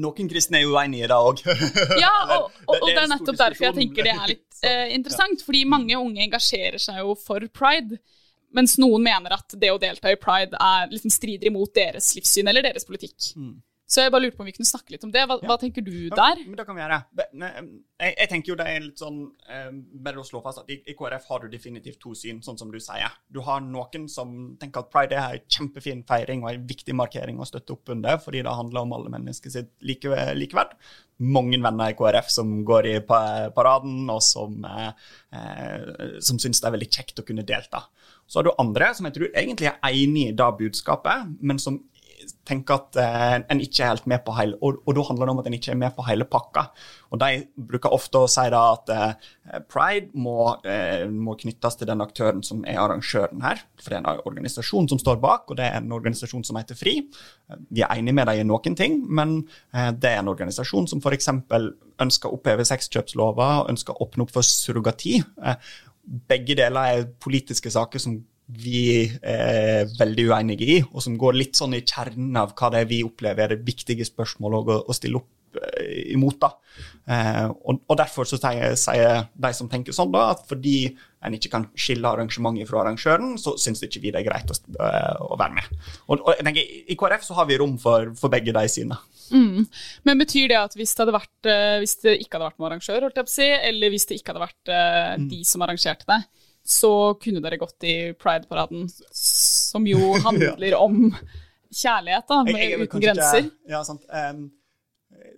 Noen 0.00 0.30
kristne 0.30 0.60
er 0.60 0.64
jo 0.64 0.74
uenig 0.74 1.02
i 1.04 1.08
det 1.10 1.16
òg. 1.16 1.42
ja, 2.02 2.12
og, 2.38 2.54
og, 2.66 2.76
og 2.78 2.86
det 2.88 3.02
er 3.02 3.10
nettopp 3.12 3.36
derfor 3.38 3.68
jeg 3.68 3.76
tenker 3.76 4.06
det 4.08 4.14
er 4.14 4.30
litt 4.32 4.62
eh, 4.66 4.86
interessant. 4.96 5.44
Fordi 5.44 5.64
mange 5.68 5.98
unge 6.00 6.24
engasjerer 6.24 6.80
seg 6.82 7.02
jo 7.02 7.12
for 7.20 7.44
pride, 7.54 8.00
mens 8.56 8.78
noen 8.80 9.04
mener 9.04 9.36
at 9.36 9.54
det 9.60 9.70
å 9.70 9.80
delta 9.80 10.10
i 10.10 10.18
pride 10.18 10.56
er, 10.56 10.88
liksom 10.90 11.12
strider 11.12 11.50
imot 11.52 11.74
deres 11.76 12.14
livssyn 12.16 12.48
eller 12.48 12.64
deres 12.64 12.88
politikk. 12.88 13.34
Så 13.88 14.02
jeg 14.04 14.12
bare 14.12 14.26
lurte 14.26 14.36
på 14.36 14.44
om 14.44 14.48
vi 14.50 14.52
kunne 14.52 14.68
snakke 14.68 14.92
litt 14.92 15.04
om 15.06 15.12
det. 15.14 15.22
Hva, 15.24 15.38
hva 15.48 15.54
tenker 15.56 15.80
du 15.84 16.10
der? 16.12 16.42
Men 16.44 16.58
det 16.58 16.66
kan 16.68 16.76
vi 16.76 16.82
gjøre. 16.82 16.98
Jeg, 17.32 18.10
jeg 18.10 18.28
tenker 18.28 18.52
jo 18.52 18.56
det 18.60 18.66
er 18.68 18.82
litt 18.84 19.00
sånn 19.00 19.22
eh, 19.48 19.70
Bare 20.04 20.20
å 20.20 20.26
slå 20.28 20.42
fast 20.44 20.60
at 20.60 20.68
i, 20.74 20.76
i 20.92 20.94
KrF 20.98 21.24
har 21.32 21.40
du 21.40 21.48
definitivt 21.48 21.96
to 22.02 22.12
syn, 22.18 22.42
sånn 22.44 22.60
som 22.60 22.68
du 22.72 22.76
sier. 22.84 23.16
Du 23.32 23.40
har 23.46 23.64
noen 23.64 24.04
som 24.12 24.36
tenker 24.60 24.84
at 24.84 24.92
pride 24.92 25.16
er 25.16 25.38
en 25.38 25.48
kjempefin 25.56 26.04
feiring 26.08 26.44
og 26.44 26.52
en 26.52 26.68
viktig 26.68 26.96
markering 27.00 27.40
å 27.40 27.48
støtte 27.48 27.78
opp 27.78 27.94
under, 27.96 28.20
fordi 28.20 28.44
det 28.44 28.56
handler 28.60 28.84
om 28.84 28.92
alle 28.98 29.14
mennesker 29.16 29.56
sitt 29.56 29.72
like, 29.80 30.20
likeverd. 30.36 30.76
Mange 31.24 31.56
venner 31.56 31.88
i 31.88 31.96
KrF 31.96 32.28
som 32.30 32.58
går 32.68 32.92
i 32.92 32.96
paraden, 33.08 34.02
og 34.12 34.20
som, 34.22 34.60
eh, 34.68 34.90
eh, 35.32 36.18
som 36.20 36.36
syns 36.36 36.60
det 36.60 36.68
er 36.68 36.76
veldig 36.76 36.92
kjekt 36.92 37.24
å 37.24 37.26
kunne 37.32 37.48
delta. 37.48 37.86
Så 38.28 38.42
har 38.42 38.50
du 38.50 38.58
andre 38.60 38.92
som 38.92 39.08
jeg 39.08 39.16
tror 39.16 39.32
egentlig 39.32 39.72
er 39.72 39.80
enig 39.88 40.28
i 40.28 40.36
det 40.36 40.56
budskapet, 40.60 41.38
men 41.40 41.56
som 41.62 41.80
tenker 42.48 42.78
at 42.78 42.98
eh, 43.00 43.34
en 43.52 43.60
ikke 43.62 43.82
er 43.84 43.92
helt 43.92 44.08
med 44.10 44.22
på 44.24 44.34
hele 44.38 44.56
og, 44.64 44.80
og 44.84 44.96
da 44.96 45.04
handler 45.08 45.28
det 45.28 45.34
om 45.34 45.42
at 45.42 45.48
en 45.50 45.56
ikke 45.58 45.72
er 45.74 45.80
med 45.80 45.94
på 45.96 46.04
hele 46.06 46.26
pakka. 46.28 46.64
Og 47.12 47.20
De 47.22 47.42
bruker 47.70 47.94
ofte 47.94 48.22
å 48.22 48.30
si 48.30 48.44
da 48.52 48.62
at 48.74 48.92
eh, 48.94 49.60
pride 49.70 50.10
må, 50.18 50.36
eh, 50.68 51.04
må 51.08 51.36
knyttes 51.40 51.78
til 51.78 51.90
den 51.90 52.04
aktøren 52.04 52.42
som 52.46 52.64
er 52.68 52.80
arrangøren 52.82 53.44
her. 53.44 53.62
For 53.80 53.92
det 53.92 53.98
er 53.98 54.04
en 54.04 54.24
organisasjon 54.28 54.88
som 54.92 55.02
står 55.02 55.20
bak, 55.22 55.48
og 55.48 55.60
det 55.60 55.68
er 55.68 55.80
en 55.80 55.94
organisasjon 55.96 56.46
som 56.46 56.58
heter 56.60 56.78
FRI. 56.78 56.96
Vi 57.68 57.84
er 57.84 57.94
enige 57.94 58.16
med 58.16 58.28
dem 58.30 58.42
i 58.42 58.48
noen 58.48 58.78
ting, 58.78 59.00
men 59.08 59.38
eh, 59.72 59.92
det 59.92 60.12
er 60.12 60.22
en 60.22 60.32
organisasjon 60.32 60.88
som 60.90 61.04
f.eks. 61.04 61.30
ønsker 61.98 62.30
å 62.30 62.38
oppheve 62.38 62.66
sexkjøpslova 62.68 63.68
ønsker 63.68 63.94
å 63.94 64.06
åpne 64.06 64.26
opp 64.26 64.34
for 64.34 64.46
surrogati. 64.46 65.18
Eh, 65.20 65.70
begge 66.28 66.56
deler 66.56 66.94
er 66.98 67.08
politiske 67.20 67.70
saker 67.72 68.00
som 68.00 68.20
vi 68.48 69.04
er 69.04 69.88
veldig 69.98 70.28
uenige 70.30 70.68
i, 70.68 70.78
og 70.88 71.02
som 71.04 71.18
går 71.20 71.36
litt 71.36 71.58
sånn 71.58 71.76
i 71.76 71.84
kjernen 71.84 72.36
av 72.40 72.54
hva 72.56 72.70
det 72.72 72.84
er 72.84 72.88
vi 72.88 73.02
opplever 73.04 73.44
er 73.44 73.56
det 73.56 73.66
viktige 73.66 74.06
spørsmålet 74.08 74.72
å, 74.72 74.78
å 74.88 74.96
stille 74.96 75.20
opp 75.20 75.60
eh, 75.60 76.14
imot. 76.14 76.38
da. 76.40 76.54
Eh, 77.12 77.44
og, 77.44 77.82
og 77.84 77.98
Derfor 78.00 78.28
så 78.28 78.38
sier, 78.40 79.28
de 79.28 79.52
som 79.56 79.68
tenker 79.68 79.96
sånn, 79.96 80.14
da, 80.14 80.30
at 80.32 80.46
fordi 80.48 80.78
en 81.26 81.36
ikke 81.36 81.50
kan 81.52 81.66
skille 81.76 82.08
arrangementet 82.08 82.70
fra 82.70 82.80
arrangøren, 82.84 83.36
så 83.42 83.56
syns 83.60 83.84
ikke 83.84 84.00
vi 84.06 84.14
det 84.14 84.22
er 84.22 84.28
greit 84.30 84.54
å, 84.54 84.56
eh, 84.56 85.20
å 85.28 85.36
være 85.36 85.58
med. 85.58 85.78
Og, 86.06 86.16
og 86.16 86.32
jeg 86.32 86.48
tenker, 86.48 86.74
I 86.88 86.98
KrF 87.04 87.28
så 87.28 87.36
har 87.36 87.50
vi 87.50 87.60
rom 87.60 87.76
for, 87.82 88.14
for 88.16 88.32
begge 88.32 88.56
de 88.56 88.64
sidene. 88.72 88.96
Mm. 89.28 89.66
Men 90.08 90.24
betyr 90.24 90.48
det 90.54 90.60
at 90.62 90.78
hvis 90.78 90.96
det, 90.96 91.10
vært, 91.12 91.36
eh, 91.44 91.76
hvis 91.84 91.98
det, 92.00 92.16
ikke 92.22 92.38
hadde 92.38 92.48
vært 92.48 92.62
noen 92.62 92.72
arrangør, 92.72 93.10
holdt 93.10 93.20
jeg 93.20 93.28
på 93.28 93.34
å 93.34 93.38
si, 93.42 93.52
eller 93.72 93.92
hvis 93.92 94.08
det 94.08 94.22
ikke 94.22 94.32
hadde 94.32 94.46
vært 94.46 94.76
mm. 95.20 95.32
de 95.34 95.44
som 95.44 95.68
arrangerte 95.68 96.08
det, 96.08 96.22
så 96.68 96.92
kunne 97.22 97.40
dere 97.44 97.56
gått 97.60 97.86
i 97.88 97.96
Pride-paraden, 98.18 98.88
som 99.14 99.86
jo 99.88 100.12
handler 100.26 100.74
ja. 100.74 100.80
om 100.84 101.08
kjærlighet, 101.72 102.28
da, 102.28 102.42
med, 102.44 102.60
jeg, 102.60 102.70
jeg 102.74 102.88
uten 102.88 103.04
grenser? 103.04 103.48
Ikke, 103.48 103.72
ja, 103.72 103.82
sant. 103.86 104.04
Um, 104.12 104.46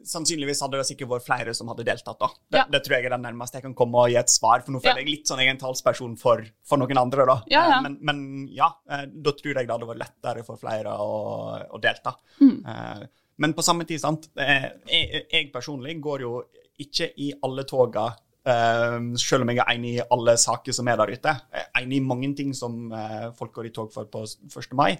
sannsynligvis 0.06 0.60
hadde 0.64 0.80
det 0.80 0.86
sikkert 0.88 1.10
vært 1.12 1.26
flere 1.26 1.54
som 1.56 1.70
hadde 1.70 1.84
deltatt. 1.86 2.18
da. 2.18 2.28
Det, 2.50 2.58
ja. 2.58 2.64
det, 2.72 2.80
tror 2.84 2.96
jeg 2.96 3.08
er 3.08 3.14
det 3.14 3.20
nærmeste 3.22 3.60
jeg 3.60 3.66
kan 3.68 3.76
komme 3.78 4.04
og 4.04 4.12
gi 4.12 4.18
et 4.20 4.32
svar, 4.32 4.64
for 4.64 4.74
nå 4.74 4.82
føler 4.82 5.00
ja. 5.00 5.04
jeg 5.04 5.10
litt 5.18 5.30
sånn 5.30 5.42
jeg 5.42 5.50
er 5.50 5.54
en 5.54 5.62
talsperson 5.62 6.16
for, 6.20 6.42
for 6.66 6.82
noen 6.82 7.00
andre. 7.00 7.26
da. 7.28 7.36
Ja, 7.52 7.64
eh, 7.68 7.82
men, 7.86 7.98
men, 8.06 8.22
ja, 8.56 8.70
eh, 8.90 9.06
da 9.10 9.34
tror 9.36 9.52
jeg 9.52 9.68
det 9.68 9.74
hadde 9.74 9.90
vært 9.90 10.02
lettere 10.02 10.46
for 10.46 10.60
flere 10.60 10.94
å, 10.98 11.20
å 11.70 11.82
delta. 11.82 12.14
Mm. 12.40 12.56
Eh, 12.74 13.04
men 13.40 13.54
på 13.56 13.64
samme 13.64 13.86
tid, 13.88 14.02
sant, 14.02 14.28
jeg, 14.36 15.22
jeg 15.30 15.52
personlig 15.54 15.96
går 16.02 16.26
jo 16.26 16.34
ikke 16.80 17.12
i 17.20 17.30
alle 17.46 17.64
toga 17.68 18.10
Uh, 18.40 19.12
selv 19.20 19.44
om 19.44 19.50
jeg 19.52 19.60
er 19.60 19.74
enig 19.74 19.96
i 19.98 20.04
alle 20.16 20.36
saker 20.40 20.72
som 20.72 20.88
er 20.88 20.96
der 21.00 21.12
ute. 21.12 21.34
Jeg 21.52 21.66
er 21.66 21.82
enig 21.82 21.98
i 22.00 22.06
mange 22.12 22.30
ting 22.38 22.54
som 22.56 22.86
uh, 22.92 23.28
folk 23.36 23.52
går 23.58 23.68
i 23.68 23.74
tog 23.74 23.92
for 23.92 24.08
på 24.08 24.24
1. 24.24 24.72
mai 24.78 24.94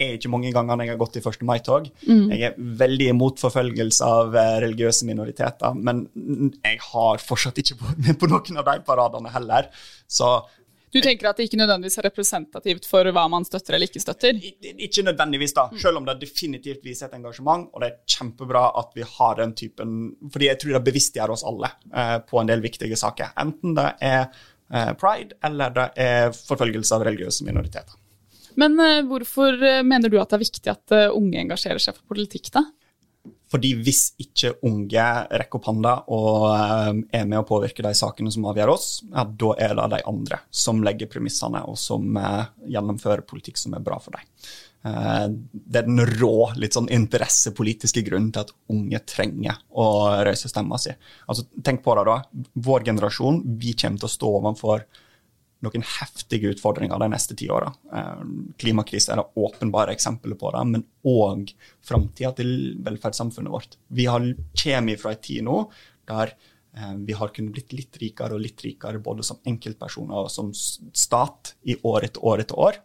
er 0.00 0.16
ikke 0.16 0.30
mange 0.32 0.52
gangene 0.54 0.86
jeg 0.86 0.94
har 0.94 1.00
gått 1.00 1.18
i 1.18 1.22
1. 1.22 1.44
mai-tog. 1.48 1.88
Mm. 2.06 2.24
Jeg 2.32 2.48
er 2.48 2.58
veldig 2.82 3.08
imot 3.12 3.42
forfølgelse 3.42 4.08
av 4.08 4.36
eh, 4.38 4.56
religiøse 4.64 5.08
minoriteter, 5.08 5.76
men 5.76 6.04
jeg 6.62 6.80
har 6.88 7.22
fortsatt 7.22 7.60
ikke 7.62 7.78
vært 7.80 8.02
med 8.06 8.20
på 8.20 8.30
noen 8.32 8.62
av 8.62 8.68
de 8.70 8.78
paradene 8.86 9.32
heller. 9.34 9.70
Så 10.10 10.34
du 10.92 11.00
tenker 11.00 11.30
at 11.30 11.38
det 11.40 11.46
ikke 11.48 11.60
nødvendigvis 11.60 11.98
er 12.00 12.06
representativt 12.10 12.86
for 12.88 13.08
hva 13.16 13.24
man 13.32 13.46
støtter 13.48 13.76
eller 13.76 13.88
ikke 13.88 14.02
støtter? 14.02 14.36
Ikke 14.72 15.04
nødvendigvis, 15.06 15.54
da. 15.56 15.66
Selv 15.80 16.02
om 16.02 16.08
det 16.08 16.18
definitivt 16.20 16.84
viser 16.84 17.08
et 17.08 17.16
engasjement. 17.16 17.70
Og 17.72 17.80
det 17.80 17.88
er 17.88 18.16
kjempebra 18.16 18.66
at 18.82 18.92
vi 18.96 19.06
har 19.08 19.38
den 19.40 19.54
typen 19.56 19.96
Fordi 20.32 20.50
jeg 20.50 20.60
tror 20.60 20.76
det 20.76 20.84
bevisstgjør 20.90 21.32
oss 21.34 21.46
alle 21.48 21.72
eh, 21.88 22.18
på 22.28 22.40
en 22.40 22.52
del 22.52 22.64
viktige 22.64 22.98
saker. 23.00 23.32
Enten 23.40 23.76
det 23.78 23.88
er 24.04 24.22
eh, 24.26 24.92
pride 25.00 25.40
eller 25.48 25.74
det 25.76 25.88
er 25.96 26.36
forfølgelse 26.36 26.98
av 26.98 27.06
religiøse 27.08 27.48
minoriteter. 27.48 27.96
Men 28.60 28.76
eh, 28.80 29.00
hvorfor 29.08 29.56
uh, 29.56 29.80
mener 29.86 30.12
du 30.12 30.18
at 30.20 30.32
det 30.32 30.38
er 30.38 30.44
viktig 30.44 30.72
at 30.72 30.94
uh, 30.94 31.16
unge 31.16 31.40
engasjerer 31.40 31.80
seg 31.80 31.96
for 31.96 32.12
politikk, 32.12 32.52
da? 32.52 32.66
Fordi 33.52 33.74
hvis 33.84 34.14
ikke 34.22 34.54
unge 34.64 35.04
rekker 35.28 35.58
opp 35.58 35.66
hånda 35.68 35.92
og 36.14 36.46
er 37.12 37.26
med 37.28 37.42
å 37.42 37.46
påvirke 37.46 37.84
de 37.84 37.92
sakene 37.94 38.32
som 38.32 38.46
avgjør 38.48 38.72
oss, 38.72 38.86
ja, 39.12 39.26
da 39.26 39.50
er 39.60 39.76
det 39.76 39.88
de 39.92 40.00
andre 40.08 40.40
som 40.48 40.80
legger 40.82 41.10
premissene 41.12 41.60
og 41.68 41.76
som 41.78 42.16
gjennomfører 42.64 43.26
politikk 43.28 43.60
som 43.60 43.76
er 43.76 43.84
bra 43.84 44.00
for 44.02 44.16
dem. 44.16 44.24
Det 44.82 45.78
er 45.78 45.86
den 45.86 46.00
rå, 46.18 46.48
litt 46.58 46.74
sånn 46.74 46.90
interessepolitiske 46.90 48.02
grunnen 48.08 48.32
til 48.34 48.42
at 48.46 48.54
unge 48.72 48.98
trenger 49.06 49.60
å 49.78 49.86
røyse 50.26 50.50
stemma 50.50 50.80
si. 50.80 50.96
Altså, 51.28 51.44
tenk 51.62 51.84
på 51.84 51.94
det, 51.98 52.08
da. 52.08 52.16
Vår 52.66 52.88
generasjon, 52.88 53.44
vi 53.60 53.76
kommer 53.78 54.02
til 54.02 54.08
å 54.08 54.16
stå 54.16 54.32
overfor 54.40 54.88
noen 55.62 55.84
heftige 55.86 56.50
utfordringer 56.52 56.98
de 56.98 57.08
neste 57.12 57.36
ti 57.38 57.48
åra. 57.52 57.70
Klimakrisen 57.88 58.56
klimakrise 58.58 59.12
er 59.14 59.20
det 59.20 59.44
åpenbare 59.46 59.94
eksempelet 59.94 60.40
på 60.40 60.50
det, 60.54 60.62
men 60.72 60.86
òg 61.06 61.52
framtida 61.86 62.32
til 62.38 62.50
velferdssamfunnet 62.82 63.52
vårt. 63.52 63.78
Vi 63.88 64.08
har 64.10 64.26
kommer 64.64 64.98
fra 65.00 65.14
en 65.14 65.22
tid 65.22 65.46
nå 65.46 65.62
der 66.10 66.34
eh, 66.76 66.94
vi 67.06 67.14
har 67.14 67.30
kunnet 67.34 67.54
blitt 67.54 67.72
litt 67.72 67.96
rikere 68.02 68.34
og 68.34 68.42
litt 68.42 68.62
rikere 68.64 68.98
både 69.02 69.22
som 69.26 69.40
enkeltpersoner 69.46 70.26
og 70.26 70.30
som 70.34 70.50
stat 70.52 71.54
i 71.62 71.78
år 71.86 72.08
etter 72.08 72.26
år 72.26 72.42
etter 72.44 72.58
år. 72.58 72.82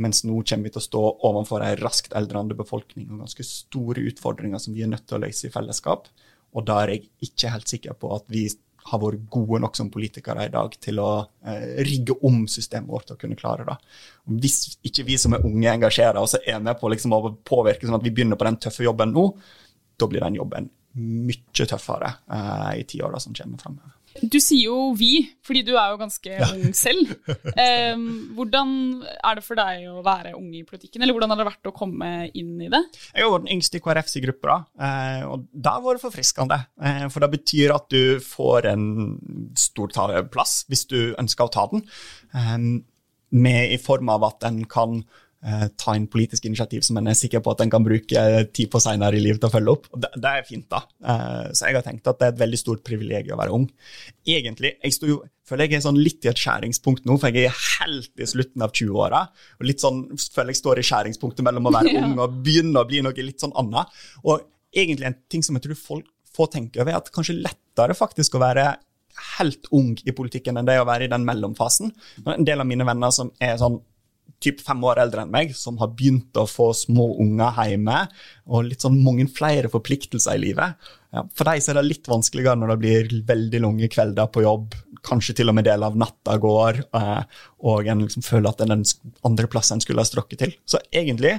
Mens 0.00 0.22
nå 0.24 0.38
kommer 0.46 0.68
vi 0.68 0.72
til 0.72 0.80
å 0.80 0.86
stå 0.86 1.04
overfor 1.28 1.64
en 1.66 1.78
raskt 1.82 2.14
eldrende 2.16 2.56
befolkning 2.56 3.10
og 3.10 3.24
ganske 3.24 3.44
store 3.44 4.06
utfordringer 4.08 4.62
som 4.62 4.76
vi 4.76 4.86
er 4.86 4.92
nødt 4.92 5.08
til 5.10 5.18
å 5.18 5.24
løse 5.26 5.48
i 5.48 5.52
fellesskap. 5.52 6.06
Og 6.54 6.66
da 6.66 6.80
er 6.82 6.94
jeg 6.94 7.08
ikke 7.26 7.52
helt 7.52 7.70
sikker 7.70 7.98
på 7.98 8.14
at 8.14 8.30
vi 8.30 8.46
har 8.88 9.00
vært 9.02 9.26
gode 9.30 9.60
nok 9.62 9.76
som 9.76 9.90
politikere 9.92 10.46
i 10.48 10.52
dag 10.52 10.74
til 10.82 11.00
å 11.02 11.10
eh, 11.44 11.80
rigge 11.86 12.16
om 12.26 12.42
systemet 12.50 12.90
vårt 12.90 13.12
å 13.14 13.18
kunne 13.20 13.38
klare 13.38 13.66
det. 13.68 13.76
Hvis 14.40 14.76
ikke 14.86 15.06
vi 15.08 15.18
som 15.20 15.36
er 15.36 15.46
unge 15.46 15.72
engasjerer 15.72 16.20
oss 16.20 16.38
og 16.38 16.48
er 16.48 16.60
med 16.64 16.80
på 16.80 16.90
liksom, 16.92 17.14
å 17.14 17.34
påvirke 17.46 17.86
sånn 17.86 17.98
at 18.00 18.06
vi 18.06 18.14
begynner 18.14 18.40
på 18.40 18.48
den 18.48 18.60
tøffe 18.62 18.86
jobben 18.86 19.14
nå, 19.14 19.26
da 20.00 20.08
blir 20.08 20.24
den 20.24 20.40
jobben 20.40 20.70
mye 21.00 21.66
tøffere 21.70 22.14
eh, 22.32 22.80
i 22.80 22.86
tiåra 22.88 23.20
som 23.22 23.36
kommer 23.36 23.60
framover. 23.62 23.96
Du 24.18 24.40
sier 24.42 24.66
jo 24.66 24.90
'vi', 24.96 25.28
fordi 25.46 25.62
du 25.62 25.76
er 25.78 25.92
jo 25.92 26.00
ganske 26.00 26.30
ja. 26.30 26.48
ung 26.50 26.74
selv. 26.74 27.12
Um, 27.94 28.34
hvordan 28.34 28.72
er 29.06 29.38
det 29.38 29.44
for 29.46 29.58
deg 29.58 29.86
å 29.90 30.02
være 30.04 30.34
ung 30.38 30.50
i 30.56 30.64
politikken, 30.66 31.02
eller 31.02 31.14
hvordan 31.14 31.30
har 31.30 31.40
det 31.40 31.48
vært 31.50 31.70
å 31.70 31.74
komme 31.76 32.10
inn 32.34 32.56
i 32.60 32.70
det? 32.72 32.82
Jeg 33.14 33.24
var 33.24 33.38
jo 33.38 33.42
den 33.44 33.54
yngste 33.54 33.78
i 33.78 33.84
KrFs 33.84 34.18
gruppe, 34.24 34.50
da, 34.50 34.58
eh, 34.82 35.22
og 35.30 35.46
det 35.52 35.74
har 35.76 35.86
vært 35.86 36.02
forfriskende. 36.02 36.58
Eh, 36.82 37.06
for 37.08 37.22
det 37.22 37.30
betyr 37.36 37.74
at 37.76 37.88
du 37.92 38.20
får 38.24 38.70
en 38.72 38.86
stor 39.58 39.94
plass 40.32 40.64
hvis 40.68 40.86
du 40.90 41.00
ønsker 41.14 41.46
å 41.46 41.54
ta 41.54 41.68
den, 41.70 41.86
med 43.30 43.72
i 43.72 43.78
form 43.78 44.08
av 44.10 44.24
at 44.26 44.46
en 44.48 44.64
kan 44.66 45.04
ta 45.80 45.94
inn 45.96 46.06
politisk 46.12 46.44
initiativ 46.44 46.82
som 46.84 46.98
en 47.00 47.08
er 47.08 47.16
sikker 47.16 47.40
på 47.40 47.54
at 47.54 47.62
en 47.64 47.70
kan 47.72 47.84
bruke 47.84 48.24
tid 48.52 48.68
på 48.72 48.80
seinere 48.82 49.16
i 49.16 49.22
livet 49.24 49.40
til 49.40 49.48
å 49.48 49.54
følge 49.54 49.72
opp. 49.72 49.86
Det, 49.96 50.10
det 50.20 50.32
er 50.36 50.44
fint, 50.44 50.66
da. 50.68 50.82
Eh, 51.00 51.46
så 51.56 51.70
jeg 51.70 51.78
har 51.78 51.86
tenkt 51.86 52.10
at 52.10 52.20
det 52.20 52.26
er 52.26 52.34
et 52.34 52.42
veldig 52.42 52.60
stort 52.60 52.82
privilegium 52.84 53.38
å 53.38 53.40
være 53.40 53.54
ung. 53.56 53.64
Egentlig, 54.28 54.74
jeg 54.84 54.98
jo 55.08 55.22
føler 55.48 55.66
jeg 55.66 55.80
er 55.80 55.86
sånn 55.86 55.98
litt 55.98 56.28
i 56.28 56.30
et 56.30 56.42
skjæringspunkt 56.44 57.08
nå, 57.08 57.16
for 57.18 57.32
jeg 57.32 57.48
er 57.48 57.64
helt 57.80 58.20
i 58.20 58.28
slutten 58.28 58.66
av 58.66 58.74
20-åra. 58.76 59.24
Og 59.58 59.66
litt 59.66 59.82
sånn, 59.82 60.04
føler 60.20 60.52
jeg 60.52 60.60
står 60.60 60.82
i 60.82 60.86
skjæringspunktet 60.90 61.46
mellom 61.46 61.70
å 61.70 61.74
være 61.78 61.96
ung 62.04 62.14
og 62.20 62.38
begynne 62.44 62.84
å 62.84 62.88
bli 62.88 63.02
noe 63.06 63.24
litt 63.24 63.42
sånn 63.42 63.56
annet. 63.58 63.98
Og 64.26 64.44
egentlig 64.76 65.08
en 65.08 65.18
ting 65.32 65.46
som 65.46 65.56
jeg 65.56 65.66
tror 65.66 65.80
folk 65.80 66.12
får 66.36 66.52
tenke 66.52 66.82
over, 66.82 66.92
er 66.92 67.00
at 67.00 67.10
kanskje 67.14 67.40
lettere 67.40 67.96
faktisk 67.98 68.36
å 68.36 68.44
være 68.44 68.68
helt 69.40 69.66
ung 69.74 69.94
i 70.06 70.14
politikken 70.16 70.60
enn 70.60 70.68
det 70.68 70.78
å 70.80 70.86
være 70.88 71.08
i 71.08 71.12
den 71.12 71.24
mellomfasen. 71.26 71.90
En 72.28 72.46
del 72.46 72.62
av 72.62 72.68
mine 72.68 72.86
venner 72.86 73.12
som 73.14 73.32
er 73.42 73.56
sånn 73.60 73.80
typ 74.40 74.62
fem 74.64 74.80
år 74.88 75.02
eldre 75.02 75.24
enn 75.24 75.32
meg, 75.32 75.52
som 75.56 75.78
har 75.80 75.92
begynt 75.96 76.36
å 76.40 76.46
få 76.48 76.70
små 76.76 77.10
unger 77.22 77.58
hjemme, 77.70 77.98
og 78.48 78.70
litt 78.70 78.84
sånn 78.84 78.98
mange 79.04 79.26
flere 79.36 79.70
forpliktelser 79.72 80.38
i 80.38 80.44
livet. 80.48 80.90
Ja, 81.10 81.24
for 81.34 81.48
dem 81.48 81.58
er 81.60 81.78
det 81.80 81.86
litt 81.88 82.08
vanskeligere 82.10 82.58
når 82.58 82.72
det 82.72 82.78
blir 82.84 83.14
veldig 83.28 83.60
lange 83.66 83.90
kvelder 83.92 84.30
på 84.32 84.44
jobb, 84.46 84.76
kanskje 85.06 85.38
til 85.40 85.50
og 85.50 85.56
med 85.56 85.66
del 85.68 85.84
av 85.84 85.96
natta 85.98 86.36
går, 86.40 86.82
eh, 86.96 87.22
og 87.68 87.88
en 87.88 88.04
liksom 88.04 88.24
føler 88.24 88.50
at 88.50 88.60
det 88.60 88.68
er 88.68 88.74
den 88.74 88.84
andre 89.26 89.48
plassen 89.50 89.78
en 89.78 89.84
skulle 89.84 90.04
ha 90.04 90.08
strukket 90.08 90.42
til. 90.44 90.54
Så 90.68 90.80
egentlig 90.92 91.38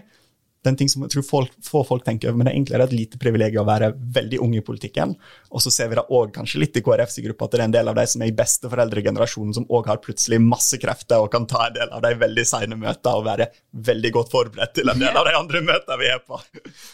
det 0.62 0.70
er 0.70 0.74
en 0.75 0.77
ting 0.77 0.89
som 0.91 1.01
jeg 1.01 1.15
tror 1.15 1.24
folk, 1.25 1.53
få 1.65 1.82
folk 1.88 2.03
tenker 2.06 2.30
over, 2.30 2.38
men 2.38 2.46
det 2.46 2.51
er 2.51 2.58
egentlig 2.60 2.82
et 2.84 2.94
lite 2.94 3.20
privilegium 3.22 3.63
å 3.63 3.70
være 3.70 3.88
veldig 4.18 4.39
ung 4.46 4.51
i 4.53 4.62
politikken. 4.65 5.15
Og 5.50 5.63
så 5.63 5.72
ser 5.74 5.89
vi 5.89 5.98
det 5.98 6.03
òg 6.13 6.30
kanskje 6.36 6.62
litt 6.62 6.77
i 6.77 6.84
KrFs 6.86 7.18
gruppe 7.25 7.48
at 7.48 7.56
det 7.56 7.60
er 7.60 7.63
en 7.65 7.74
del 7.74 7.89
av 7.89 7.98
de 7.98 8.06
som 8.12 8.22
er 8.22 8.30
i 8.30 8.36
besteforeldregenerasjonen, 8.38 9.56
som 9.58 9.65
òg 9.74 9.89
har 9.89 10.01
plutselig 10.03 10.38
masse 10.44 10.77
krefter 10.82 11.24
og 11.24 11.32
kan 11.34 11.48
ta 11.50 11.63
en 11.65 11.77
del 11.80 11.96
av 11.98 12.03
de 12.06 12.13
veldig 12.22 12.46
seine 12.46 12.77
møtene 12.77 13.15
og 13.18 13.25
være 13.25 13.48
veldig 13.89 14.12
godt 14.20 14.34
forberedt 14.36 14.75
til 14.77 14.94
en 14.94 15.01
del 15.01 15.18
av 15.18 15.25
de 15.25 15.34
andre 15.39 15.63
møtene 15.65 15.98
vi 16.03 16.12
er 16.13 16.22
på. 16.27 16.38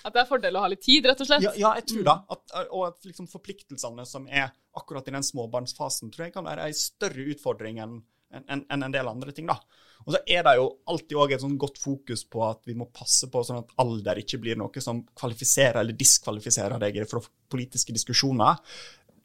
At 0.07 0.15
det 0.15 0.23
er 0.23 0.29
fordel 0.31 0.59
å 0.59 0.63
ha 0.63 0.71
litt 0.71 0.85
tid, 0.87 1.09
rett 1.11 1.25
og 1.25 1.29
slett? 1.29 1.43
Ja, 1.49 1.55
ja 1.59 1.73
jeg 1.81 1.89
tror 1.91 2.07
det. 2.07 2.17
At, 2.37 2.57
og 2.69 2.85
at 2.87 3.09
liksom 3.11 3.27
forpliktelsene 3.31 4.07
som 4.07 4.31
er 4.31 4.53
akkurat 4.77 5.11
i 5.11 5.15
den 5.17 5.27
småbarnsfasen, 5.27 6.13
tror 6.13 6.29
jeg 6.29 6.37
kan 6.37 6.47
være 6.47 6.69
en 6.69 6.77
større 6.77 7.27
utfordring 7.33 7.83
enn 7.83 7.99
en, 8.31 8.65
en, 8.69 8.83
en 8.83 8.91
del 8.91 9.07
andre 9.07 9.31
ting. 9.31 9.47
da. 9.47 9.59
Og 10.05 10.13
så 10.15 10.21
er 10.23 10.45
det 10.45 10.53
jo 10.59 10.67
alltid 10.87 11.17
òg 11.19 11.33
et 11.35 11.43
sånn 11.43 11.57
godt 11.59 11.79
fokus 11.81 12.23
på 12.31 12.43
at 12.47 12.61
vi 12.69 12.77
må 12.77 12.87
passe 12.93 13.27
på 13.31 13.41
sånn 13.43 13.63
at 13.63 13.73
alder 13.83 14.21
ikke 14.21 14.39
blir 14.43 14.59
noe 14.59 14.83
som 14.83 15.01
kvalifiserer 15.17 15.81
eller 15.81 15.97
diskvalifiserer 15.97 16.79
deg 16.83 17.01
fra 17.09 17.23
politiske 17.51 17.95
diskusjoner. 17.95 18.61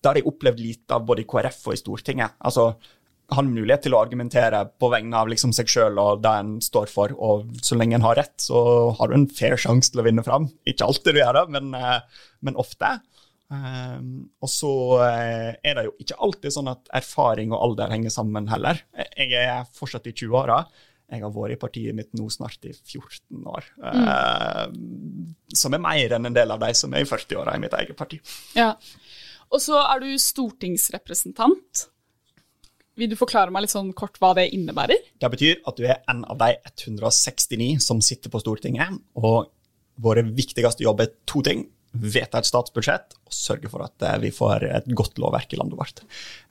Det 0.03 0.11
har 0.11 0.19
jeg 0.19 0.27
opplevd 0.27 0.63
lite 0.63 0.97
av 0.97 1.07
både 1.07 1.23
i 1.23 1.29
KrF 1.31 1.61
og 1.69 1.77
i 1.77 1.81
Stortinget. 1.83 2.35
Altså, 2.43 2.73
har 3.33 3.47
mulighet 3.47 3.87
til 3.87 3.95
å 3.97 4.01
argumentere 4.03 4.65
på 4.81 4.91
vegne 4.93 5.21
av 5.21 5.31
liksom 5.31 5.55
seg 5.57 5.71
sjøl 5.71 6.01
og 6.01 6.23
det 6.25 6.33
en 6.43 6.57
står 6.65 6.91
for. 6.93 7.15
Og 7.17 7.55
så 7.65 7.79
lenge 7.79 7.99
en 7.99 8.07
har 8.07 8.19
rett, 8.19 8.35
så 8.43 8.93
har 8.99 9.09
du 9.09 9.17
en 9.17 9.29
fair 9.31 9.57
sjanse 9.61 9.93
til 9.93 10.03
å 10.03 10.07
vinne 10.07 10.25
fram. 10.27 10.51
Ikke 10.69 10.89
alltid 10.89 11.17
du 11.17 11.23
gjør 11.23 11.41
det, 11.41 11.47
men, 11.57 11.75
eh, 11.79 12.27
men 12.43 12.59
ofte. 12.61 12.97
Um, 13.53 14.31
og 14.41 14.49
så 14.49 14.71
uh, 15.03 15.51
er 15.61 15.77
det 15.77 15.85
jo 15.85 15.93
ikke 16.01 16.17
alltid 16.25 16.55
sånn 16.55 16.71
at 16.73 16.89
erfaring 16.97 17.53
og 17.53 17.61
alder 17.67 17.93
henger 17.93 18.15
sammen 18.15 18.49
heller. 18.49 18.81
Jeg 18.97 19.35
er 19.43 19.69
fortsatt 19.77 20.09
i 20.09 20.15
20-åra. 20.17 20.63
Jeg 21.13 21.21
har 21.21 21.33
vært 21.35 21.53
i 21.53 21.61
partiet 21.61 21.97
mitt 21.97 22.09
nå 22.17 22.31
snart 22.33 22.65
i 22.65 22.73
14 22.73 23.43
år. 23.53 23.69
Mm. 23.83 24.07
Uh, 24.09 25.53
som 25.59 25.77
er 25.77 25.85
mer 25.85 26.17
enn 26.17 26.31
en 26.31 26.39
del 26.39 26.55
av 26.55 26.63
de 26.63 26.73
som 26.79 26.95
er 26.97 27.05
i 27.05 27.09
40-åra 27.09 27.59
i 27.59 27.63
mitt 27.63 27.77
eget 27.77 27.99
parti. 27.99 28.23
Ja. 28.57 28.73
Og 29.53 29.61
så 29.61 29.77
er 29.83 30.01
du 30.01 30.09
stortingsrepresentant. 30.17 31.87
Vil 32.97 33.13
du 33.13 33.19
forklare 33.21 33.53
meg 33.53 33.67
litt 33.67 33.75
sånn 33.75 33.93
kort 33.97 34.17
hva 34.21 34.33
det 34.37 34.49
innebærer? 34.57 35.13
Det 35.21 35.33
betyr 35.33 35.61
at 35.69 35.77
du 35.77 35.85
er 35.85 36.01
en 36.13 36.25
av 36.25 36.41
de 36.41 36.55
169 36.73 37.77
som 37.85 38.01
sitter 38.05 38.33
på 38.33 38.41
Stortinget. 38.41 38.97
Og 39.21 39.53
vår 40.01 40.25
viktigste 40.33 40.89
jobb 40.89 41.05
er 41.05 41.13
to 41.29 41.45
ting 41.45 41.67
vedta 41.93 42.41
et 42.41 42.49
statsbudsjett 42.49 43.17
og 43.19 43.35
sørge 43.37 43.71
for 43.73 43.85
at 43.85 44.07
eh, 44.07 44.21
vi 44.25 44.33
får 44.35 44.69
et 44.69 44.93
godt 44.97 45.21
lovverk 45.23 45.53
i 45.53 45.61
landet 45.61 45.79
vårt. 45.79 46.05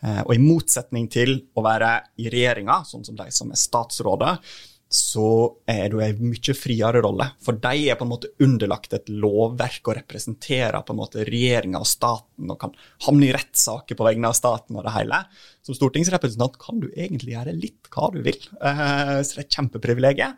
Eh, 0.06 0.22
og 0.26 0.36
I 0.36 0.42
motsetning 0.42 1.08
til 1.12 1.38
å 1.58 1.66
være 1.66 1.96
i 2.22 2.30
regjeringa, 2.34 2.82
sånn 2.88 3.08
som 3.08 3.18
de 3.18 3.30
som 3.34 3.54
er 3.54 3.62
statsråder, 3.62 4.54
så 4.92 5.26
er 5.72 5.86
du 5.88 6.02
en 6.04 6.18
mye 6.20 6.54
friere 6.58 7.00
rolle. 7.00 7.30
For 7.40 7.56
de 7.64 7.86
er 7.88 7.96
på 7.96 8.04
en 8.04 8.12
måte 8.12 8.34
underlagt 8.44 8.92
et 8.98 9.08
lovverk 9.08 9.88
og 9.88 9.96
representerer 10.02 10.84
på 10.84 10.92
en 10.92 11.00
måte 11.00 11.24
regjeringa 11.28 11.80
og 11.80 11.88
staten 11.88 12.52
og 12.52 12.60
kan 12.60 12.76
havne 13.08 13.30
i 13.30 13.32
rettssaker 13.32 13.96
på 13.96 14.08
vegne 14.10 14.28
av 14.28 14.36
staten 14.36 14.76
og 14.76 14.84
det 14.84 14.96
hele. 14.98 15.22
Som 15.64 15.78
stortingsrepresentant 15.80 16.60
kan 16.60 16.84
du 16.84 16.90
egentlig 16.92 17.38
gjøre 17.38 17.56
litt 17.56 17.88
hva 17.94 18.12
du 18.12 18.20
vil, 18.26 18.36
uh, 18.60 19.22
så 19.24 19.32
det 19.32 19.38
er 19.38 19.46
et 19.46 19.56
kjempeprivilegium. 19.56 20.36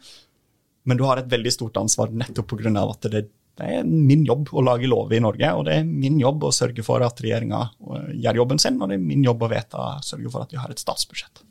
Men 0.85 0.99
du 0.99 1.05
har 1.07 1.17
et 1.17 1.33
veldig 1.33 1.55
stort 1.55 1.79
ansvar 1.81 2.13
nettopp 2.13 2.53
pga. 2.53 2.75
at 2.83 3.09
det, 3.09 3.25
det, 3.59 3.69
er 3.69 3.87
min 3.87 4.25
jobb 4.25 4.49
å 4.53 4.63
lage 4.65 4.89
lover 4.89 5.17
i 5.17 5.23
Norge, 5.23 5.49
og 5.53 5.65
det 5.67 5.79
er 5.79 5.87
min 5.87 6.19
jobb 6.21 6.47
å 6.47 6.53
sørge 6.55 6.85
for 6.85 7.03
at 7.05 7.21
regjeringa 7.21 7.61
eh, 7.69 8.11
gjør 8.25 8.43
jobben 8.43 8.61
sin, 8.61 8.79
og 8.81 8.89
det 8.89 8.97
er 8.97 9.07
min 9.07 9.25
jobb 9.25 9.45
å 9.45 9.49
vedta, 9.51 9.89
sørge 10.05 10.31
for 10.33 10.45
at 10.45 10.53
vi 10.53 10.61
har 10.61 10.73
et 10.73 10.81
statsbudsjett. 10.81 11.43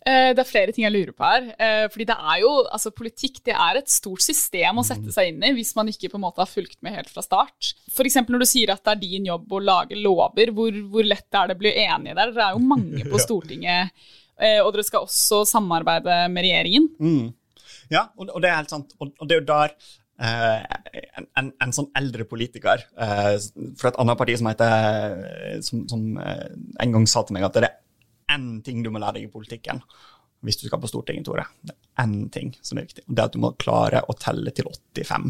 Eh, 0.00 0.30
det 0.36 0.42
er 0.42 0.48
flere 0.48 0.74
ting 0.76 0.84
jeg 0.86 0.92
lurer 0.94 1.12
på 1.16 1.24
her. 1.24 1.48
Eh, 1.60 1.86
fordi 1.92 2.06
det 2.08 2.16
er 2.16 2.38
jo, 2.42 2.52
altså 2.68 2.92
Politikk 2.96 3.42
det 3.48 3.56
er 3.56 3.80
et 3.80 3.92
stort 3.92 4.24
system 4.24 4.80
å 4.80 4.84
sette 4.86 5.12
seg 5.12 5.32
inn 5.32 5.44
i 5.44 5.54
hvis 5.56 5.74
man 5.76 5.88
ikke 5.92 6.12
på 6.12 6.20
en 6.20 6.24
måte 6.24 6.40
har 6.40 6.48
fulgt 6.48 6.78
med 6.84 6.96
helt 6.96 7.12
fra 7.12 7.24
start. 7.24 7.72
F.eks. 7.92 8.20
når 8.28 8.44
du 8.44 8.48
sier 8.48 8.72
at 8.72 8.84
det 8.84 8.96
er 8.96 9.02
din 9.02 9.28
jobb 9.28 9.56
å 9.56 9.64
lage 9.64 9.98
lover, 10.00 10.52
hvor, 10.56 10.80
hvor 10.92 11.08
lett 11.08 11.28
er 11.32 11.50
det 11.50 11.58
å 11.58 11.64
bli 11.64 11.74
enige 11.84 12.16
der? 12.16 12.32
Dere 12.32 12.48
er 12.48 12.56
jo 12.56 12.64
mange 12.76 13.04
på 13.12 13.20
Stortinget, 13.20 13.92
og 14.40 14.70
dere 14.72 14.86
skal 14.86 15.04
også 15.04 15.42
samarbeide 15.44 16.22
med 16.32 16.46
regjeringen. 16.46 16.86
Mm. 16.96 17.28
Ja, 17.90 18.06
og, 18.16 18.30
det 18.40 18.48
er 18.48 18.60
helt 18.60 18.72
sant. 18.72 18.94
Og, 19.02 19.10
det 19.26 19.34
er 19.34 19.42
jo 19.42 19.48
der 19.48 19.74
en, 20.20 21.26
en, 21.40 21.46
en, 21.64 21.72
sånn 21.72 21.88
eldre 21.96 22.26
politiker 22.28 22.82
uh, 23.00 23.36
fra 23.80 23.92
et 23.92 24.00
annet 24.02 24.18
parti 24.20 24.34
som 24.36 24.50
heter 24.50 25.60
som, 25.64 25.86
som 25.88 26.02
uh, 26.20 26.48
en 26.84 26.96
gang 26.96 27.06
sa 27.08 27.22
til 27.24 27.38
meg 27.38 27.46
at 27.48 27.56
det 27.56 27.70
er 27.70 27.78
én 28.36 28.50
ting 28.66 28.84
du 28.84 28.90
må 28.92 29.00
lære 29.00 29.18
deg 29.18 29.28
i 29.28 29.32
politikken 29.32 29.80
hvis 30.46 30.56
du 30.60 30.66
skal 30.66 30.80
på 30.80 30.88
Stortinget, 30.88 31.26
Tore. 31.28 31.44
Det 31.60 31.74
er 31.74 32.04
én 32.04 32.30
ting 32.32 32.52
som 32.64 32.78
er 32.80 32.86
viktig, 32.86 33.04
og 33.06 33.16
det 33.16 33.22
er 33.22 33.28
at 33.28 33.34
du 33.34 33.40
må 33.42 33.50
klare 33.60 34.00
å 34.08 34.16
telle 34.16 34.52
til 34.56 34.68
85. 34.70 35.26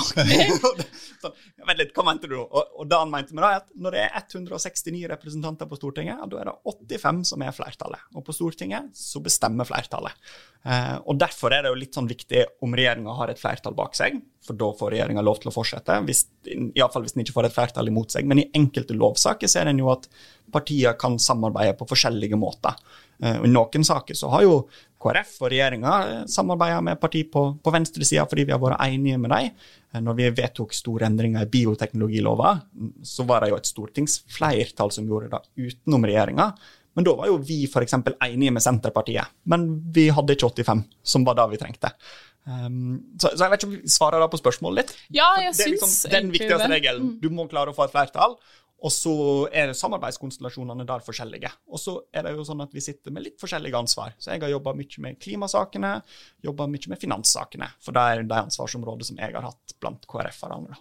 Okay. 0.00 0.46
så, 1.22 1.32
vent 1.68 1.82
litt, 1.82 1.92
hva 1.96 2.06
mente 2.08 2.30
du? 2.30 2.38
Og, 2.40 2.56
og 2.56 2.88
det 2.88 3.00
han 3.02 3.12
mente 3.12 3.36
med 3.36 3.44
det, 3.44 3.50
er 3.50 3.60
at 3.60 3.74
når 3.84 3.96
det 3.96 4.04
er 4.06 4.16
169 4.22 5.02
representanter 5.12 5.68
på 5.68 5.78
Stortinget, 5.80 6.22
da 6.32 6.40
er 6.40 6.50
det 6.50 6.56
85 6.96 7.22
som 7.32 7.44
er 7.44 7.56
flertallet. 7.56 8.06
Og 8.16 8.24
på 8.24 8.36
Stortinget 8.36 8.88
så 8.96 9.20
bestemmer 9.24 9.68
flertallet. 9.68 10.16
Eh, 10.64 10.96
og 11.04 11.20
Derfor 11.20 11.52
er 11.52 11.66
det 11.66 11.74
jo 11.74 11.80
litt 11.82 11.96
sånn 11.96 12.08
viktig 12.10 12.46
om 12.64 12.74
regjeringa 12.76 13.14
har 13.20 13.30
et 13.32 13.40
flertall 13.40 13.76
bak 13.76 13.94
seg, 13.98 14.18
for 14.46 14.58
da 14.58 14.70
får 14.78 14.94
regjeringa 14.94 15.24
lov 15.26 15.42
til 15.42 15.50
å 15.50 15.54
fortsette. 15.54 16.00
Hvis, 16.06 16.24
Iallfall 16.48 17.04
hvis 17.04 17.16
den 17.16 17.26
ikke 17.26 17.36
får 17.36 17.50
et 17.50 17.56
flertall 17.56 17.90
imot 17.90 18.14
seg. 18.14 18.28
Men 18.28 18.40
i 18.42 18.48
enkelte 18.56 18.96
lovsaker 18.96 19.50
ser 19.50 19.68
en 19.68 19.82
jo 19.82 19.90
at 19.92 20.08
partier 20.54 20.96
kan 20.98 21.18
samarbeide 21.22 21.76
på 21.78 21.88
forskjellige 21.90 22.38
måter. 22.40 22.78
Eh, 23.22 23.40
I 23.46 23.50
noen 23.52 23.86
saker 23.86 24.18
så 24.18 24.30
har 24.34 24.44
jo 24.44 24.60
KrF 25.02 25.34
og 25.42 25.50
regjeringa 25.52 25.96
eh, 26.04 26.22
samarbeida 26.30 26.80
med 26.84 27.00
parti 27.00 27.22
på, 27.32 27.48
på 27.62 27.74
venstresida 27.74 28.26
fordi 28.28 28.46
vi 28.48 28.54
har 28.54 28.62
vært 28.62 28.82
enige 28.86 29.20
med 29.22 29.32
dem. 29.34 29.50
Eh, 29.92 30.00
når 30.04 30.18
vi 30.20 30.30
vedtok 30.40 30.74
store 30.76 31.08
endringer 31.08 31.46
i 31.46 31.52
bioteknologilova, 31.52 32.56
så 33.06 33.26
var 33.28 33.44
det 33.44 33.52
jo 33.52 33.60
et 33.60 33.70
stortingsflertall 33.70 34.92
som 34.94 35.08
gjorde 35.08 35.32
det 35.32 35.68
utenom 35.68 36.08
regjeringa. 36.08 36.50
Men 36.96 37.04
da 37.04 37.12
var 37.18 37.28
jo 37.28 37.42
vi 37.44 37.64
f.eks. 37.68 37.98
enige 38.24 38.54
med 38.56 38.64
Senterpartiet, 38.64 39.34
men 39.52 39.66
vi 39.92 40.08
hadde 40.16 40.32
ikke 40.32 40.48
85, 40.48 40.86
som 41.04 41.26
var 41.28 41.36
det 41.36 41.50
vi 41.52 41.60
trengte. 41.60 41.92
Um, 42.46 43.16
så, 43.18 43.32
så, 43.34 43.42
jeg 43.42 43.50
vet 43.52 43.60
ikke 43.60 43.68
om 43.68 43.74
vi 43.74 43.90
svarer 43.90 44.22
da 44.22 44.28
på 44.30 44.38
spørsmålet 44.38 44.78
litt. 44.80 44.92
Ja, 45.12 45.26
jeg 45.42 45.56
det 45.58 45.64
er 45.64 45.72
liksom 45.74 46.12
den 46.12 46.30
viktigste 46.32 46.70
regelen. 46.70 47.08
Mm. 47.10 47.16
Du 47.20 47.28
må 47.34 47.48
klare 47.50 47.72
å 47.72 47.76
få 47.76 47.84
et 47.88 47.92
flertall. 47.92 48.38
Og 48.84 48.92
så 48.92 49.12
er 49.56 49.72
samarbeidskonstellasjonene 49.76 50.84
der 50.88 51.04
forskjellige. 51.04 51.50
Og 51.72 51.80
så 51.80 51.94
er 52.12 52.26
det 52.26 52.34
jo 52.36 52.44
sånn 52.44 52.60
at 52.64 52.74
vi 52.76 52.82
sitter 52.84 53.14
med 53.14 53.24
litt 53.24 53.38
forskjellige 53.40 53.78
ansvar. 53.78 54.12
Så 54.20 54.34
jeg 54.34 54.44
har 54.44 54.52
jobba 54.52 54.74
mye 54.76 55.04
med 55.04 55.20
klimasakene, 55.22 55.94
jobba 56.44 56.68
mye 56.68 56.92
med 56.92 57.00
finanssakene. 57.00 57.70
For 57.82 57.96
det 57.96 58.04
er 58.04 58.26
det 58.26 58.42
ansvarsområdet 58.42 59.08
som 59.08 59.22
jeg 59.22 59.32
har 59.32 59.48
hatt 59.48 59.78
blant 59.80 60.04
KrF-erne. 60.10 60.76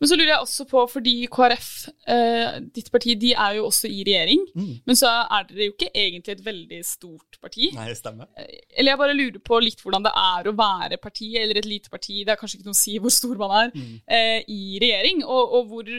Men 0.00 0.08
så 0.08 0.16
lurer 0.16 0.30
jeg 0.30 0.44
også 0.46 0.64
på, 0.64 0.82
fordi 0.88 1.12
KrF, 1.28 1.66
eh, 2.08 2.54
ditt 2.72 2.86
parti, 2.92 3.18
de 3.20 3.34
er 3.34 3.58
jo 3.58 3.66
også 3.66 3.90
i 3.90 3.98
regjering. 4.06 4.46
Mm. 4.56 4.70
Men 4.88 4.96
så 4.96 5.10
er 5.26 5.44
dere 5.50 5.66
jo 5.66 5.74
ikke 5.74 5.90
egentlig 5.92 6.36
et 6.38 6.46
veldig 6.46 6.78
stort 6.88 7.36
parti. 7.42 7.68
Nei, 7.76 7.90
det 7.90 7.98
stemmer. 7.98 8.30
Eh, 8.40 8.62
eller 8.78 8.94
jeg 8.94 9.00
bare 9.02 9.18
lurer 9.18 9.44
på 9.44 9.58
litt 9.60 9.84
hvordan 9.84 10.06
det 10.06 10.14
er 10.22 10.48
å 10.48 10.56
være 10.56 11.00
parti, 11.02 11.34
eller 11.36 11.60
et 11.60 11.68
lite 11.68 11.92
parti, 11.92 12.22
det 12.24 12.32
er 12.32 12.40
kanskje 12.40 12.60
ikke 12.60 12.70
noe 12.70 12.78
å 12.78 12.80
si 12.80 12.96
hvor 12.96 13.12
stor 13.12 13.36
man 13.42 13.54
er, 13.58 13.76
mm. 13.76 13.92
eh, 14.16 14.38
i 14.48 14.80
regjering. 14.80 15.20
Og, 15.26 15.58
og 15.58 15.68
hvor 15.74 15.92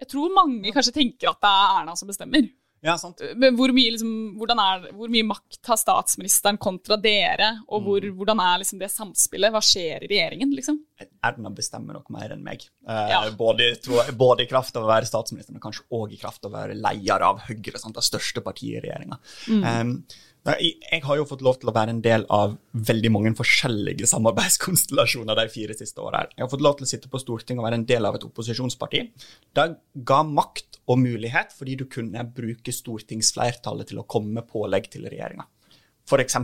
jeg 0.00 0.12
tror 0.12 0.32
mange 0.34 0.72
kanskje 0.74 0.94
tenker 0.96 1.32
at 1.32 1.42
det 1.42 1.50
er 1.50 1.74
Erna 1.80 1.96
som 1.98 2.10
bestemmer. 2.10 2.48
Ja, 2.84 2.94
sant. 3.00 3.22
Men 3.40 3.56
hvor 3.56 3.72
mye, 3.74 3.94
liksom, 3.94 4.10
er, 4.52 4.84
hvor 4.94 5.10
mye, 5.10 5.24
makt 5.26 5.70
har 5.70 5.78
statsministeren 5.80 6.58
kontra 6.60 6.98
dere, 7.00 7.48
og 7.66 7.86
hvor, 7.86 8.04
mm. 8.04 8.12
hvordan 8.18 8.42
er 8.44 8.60
liksom 8.62 8.78
det 8.82 8.90
samspillet? 8.92 9.50
Hva 9.54 9.62
skjer 9.64 10.04
i 10.04 10.10
regjeringen, 10.12 10.52
liksom? 10.54 10.78
Erna 11.24 11.50
bestemmer 11.56 11.96
nok 11.96 12.12
mer 12.14 12.36
enn 12.36 12.44
meg. 12.46 12.68
Eh, 12.86 13.10
ja. 13.10 13.22
både, 13.38 13.72
både, 14.14 14.44
i 14.44 14.50
kraft 14.50 14.76
av 14.76 14.86
å 14.86 14.92
være 14.92 15.08
statsminister, 15.08 15.56
men 15.56 15.64
kanskje 15.64 15.88
òg 15.96 16.14
i 16.14 16.20
kraft 16.20 16.44
av 16.44 16.52
å 16.52 16.58
være 16.58 16.78
leder 16.78 17.26
av 17.26 17.42
Høyre, 17.48 17.80
sant, 17.80 17.96
det 17.96 18.06
største 18.06 18.44
partiet 18.44 18.78
i 18.78 18.84
regjeringa. 18.86 19.18
Mm. 19.48 19.66
Um, 19.66 19.96
jeg 20.46 21.02
har 21.02 21.18
jo 21.18 21.26
fått 21.26 21.42
lov 21.42 21.56
til 21.58 21.70
å 21.70 21.74
være 21.74 21.94
en 21.94 22.02
del 22.04 22.24
av 22.32 22.54
veldig 22.86 23.10
mange 23.14 23.32
forskjellige 23.38 24.06
samarbeidskonstellasjoner 24.14 25.38
de 25.40 25.46
fire 25.52 25.76
siste 25.78 26.02
årene. 26.02 26.30
Jeg 26.36 26.44
har 26.44 26.52
fått 26.52 26.64
lov 26.66 26.76
til 26.78 26.86
å 26.86 26.90
sitte 26.90 27.10
på 27.10 27.20
Stortinget 27.22 27.62
og 27.62 27.66
være 27.66 27.80
en 27.80 27.88
del 27.88 28.06
av 28.06 28.18
et 28.18 28.26
opposisjonsparti. 28.28 29.02
Det 29.56 29.66
ga 30.06 30.20
makt 30.28 30.80
og 30.86 31.00
mulighet 31.02 31.54
fordi 31.56 31.74
du 31.80 31.88
kunne 31.90 32.22
bruke 32.36 32.74
stortingsflertallet 32.74 33.90
til 33.90 34.02
å 34.02 34.06
komme 34.06 34.38
med 34.38 34.46
pålegg 34.50 34.86
til 34.92 35.08
regjeringa. 35.10 35.48
F.eks. 36.06 36.38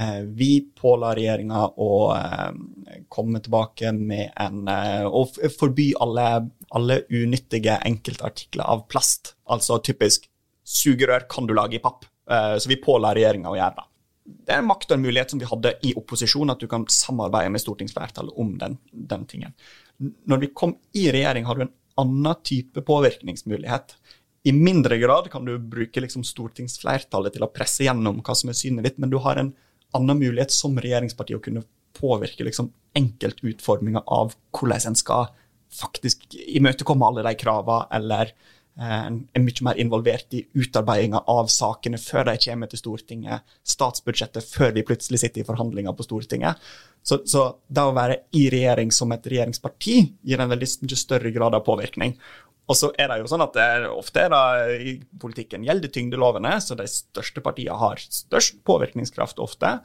Eh, 0.00 0.20
vi 0.38 0.52
påla 0.80 1.10
regjeringa 1.18 1.64
å 1.82 1.92
eh, 2.14 3.02
komme 3.12 3.42
tilbake 3.42 3.90
med 3.96 4.30
en 4.38 4.70
Og 5.10 5.34
Å 5.42 5.50
forby 5.50 5.90
alle, 6.00 6.28
alle 6.70 7.00
unyttige 7.10 7.76
enkeltartikler 7.84 8.64
av 8.64 8.86
plast. 8.88 9.34
Altså 9.50 9.80
typisk 9.84 10.30
sugerør 10.64 11.26
kan 11.28 11.48
du 11.50 11.52
lage 11.58 11.76
i 11.76 11.82
papp. 11.82 12.06
Eh, 12.30 12.56
så 12.58 12.68
vi 12.70 12.78
påla 12.82 13.14
regjeringa 13.16 13.50
å 13.50 13.58
gjøre 13.58 13.76
det. 13.80 13.86
Det 14.46 14.54
er 14.54 14.62
en 14.62 14.68
makt 14.68 14.92
og 14.92 14.98
en 14.98 15.02
mulighet 15.02 15.32
som 15.32 15.40
vi 15.40 15.48
hadde 15.48 15.72
i 15.88 15.92
opposisjon, 15.98 16.52
at 16.52 16.60
du 16.62 16.68
kan 16.70 16.84
samarbeide 16.92 17.50
med 17.50 17.62
stortingsflertallet 17.62 18.36
om 18.38 18.52
den, 18.60 18.76
den 18.92 19.26
tingen. 19.30 19.56
Når 19.98 20.44
vi 20.44 20.52
kom 20.54 20.76
i 20.96 21.08
regjering, 21.10 21.48
har 21.48 21.58
du 21.58 21.64
en 21.66 21.74
annen 22.00 22.44
type 22.46 22.84
påvirkningsmulighet. 22.86 23.96
I 24.46 24.52
mindre 24.56 24.96
grad 25.02 25.28
kan 25.32 25.44
du 25.44 25.56
bruke 25.58 26.00
liksom 26.00 26.22
stortingsflertallet 26.24 27.34
til 27.34 27.44
å 27.44 27.50
presse 27.52 27.84
gjennom 27.84 28.22
hva 28.24 28.36
som 28.38 28.52
er 28.52 28.56
synet 28.56 28.86
ditt, 28.86 29.02
men 29.02 29.10
du 29.12 29.18
har 29.24 29.40
en 29.40 29.50
annen 29.96 30.20
mulighet 30.20 30.54
som 30.54 30.78
regjeringsparti 30.78 31.36
å 31.36 31.42
kunne 31.42 31.64
påvirke 31.98 32.46
liksom 32.46 32.70
enkeltutforminga 32.96 34.04
av 34.06 34.36
hvordan 34.54 34.92
en 34.92 34.98
skal 34.98 35.28
faktisk 35.74 36.24
imøtekomme 36.38 37.06
alle 37.06 37.26
de 37.26 37.34
kravene, 37.38 37.86
eller 37.94 38.32
er 38.80 39.42
mye 39.44 39.64
mer 39.66 39.80
involvert 39.82 40.32
i 40.36 40.44
utarbeidinga 40.56 41.20
av 41.28 41.50
sakene 41.52 41.98
før 42.00 42.30
de 42.30 42.36
kommer 42.40 42.70
til 42.70 42.80
Stortinget, 42.80 43.56
statsbudsjettet 43.66 44.46
før 44.46 44.72
vi 44.76 44.84
plutselig 44.88 45.20
sitter 45.20 45.42
i 45.42 45.48
forhandlinger 45.48 45.96
på 45.96 46.06
Stortinget. 46.06 46.60
Så, 47.04 47.20
så 47.28 47.46
det 47.68 47.84
å 47.84 47.96
være 47.96 48.22
i 48.36 48.46
regjering 48.52 48.92
som 48.94 49.12
et 49.12 49.26
regjeringsparti 49.28 49.96
gir 50.24 50.40
en 50.40 50.52
veldig 50.52 50.70
mye 50.84 51.00
større 51.00 51.32
grad 51.34 51.56
av 51.56 51.66
påvirkning. 51.66 52.16
Og 52.70 52.78
så 52.78 52.92
er 53.02 53.10
det 53.10 53.18
jo 53.20 53.30
sånn 53.32 53.42
at 53.42 53.56
det 53.56 53.68
ofte 53.90 54.22
er 54.24 54.30
det 54.32 54.76
i 54.86 54.92
politikken 55.20 55.64
gjelder 55.66 55.90
tyngdelovene, 55.90 56.54
så 56.62 56.76
de 56.78 56.86
største 56.88 57.42
partiene 57.42 57.76
har 57.80 58.00
størst 58.00 58.62
påvirkningskraft 58.68 59.42
ofte. 59.42 59.78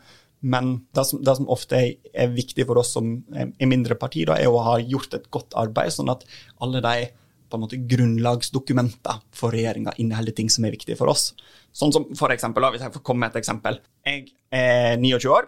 Men 0.45 0.75
det 0.93 1.07
som, 1.09 1.21
det 1.25 1.35
som, 1.39 1.47
ofte 1.49 1.79
er, 1.81 2.33
viktig 2.35 2.67
for 2.67 2.77
oss 2.77 2.93
som 2.93 3.15
er 3.33 3.71
mindre 3.71 3.97
parti, 3.97 4.27
da, 4.29 4.37
er 4.37 4.51
å 4.51 4.61
ha 4.67 4.77
gjort 4.83 5.17
et 5.17 5.31
godt 5.33 5.55
arbeid, 5.57 5.95
sånn 5.95 6.13
at 6.13 6.27
alle 6.61 6.83
de 6.85 7.07
på 7.55 7.61
en 7.61 7.65
måte 7.65 7.81
grunnlagsdokumenter 7.89 9.21
for 9.35 9.55
regjeringa 9.55 9.95
inneholder 10.01 10.35
ting 10.35 10.51
som 10.51 10.67
er 10.67 10.75
viktige 10.75 10.99
for 10.99 11.11
oss. 11.11 11.29
Sånn 11.75 11.93
som 11.95 12.07
for 12.15 12.31
eksempel, 12.35 12.67
Hvis 12.71 12.83
jeg 12.83 12.93
får 12.93 13.03
komme 13.03 13.25
med 13.25 13.35
et 13.35 13.41
eksempel. 13.43 13.79
Jeg 14.05 14.31
er 14.51 14.97
29 14.97 15.31
år. 15.31 15.47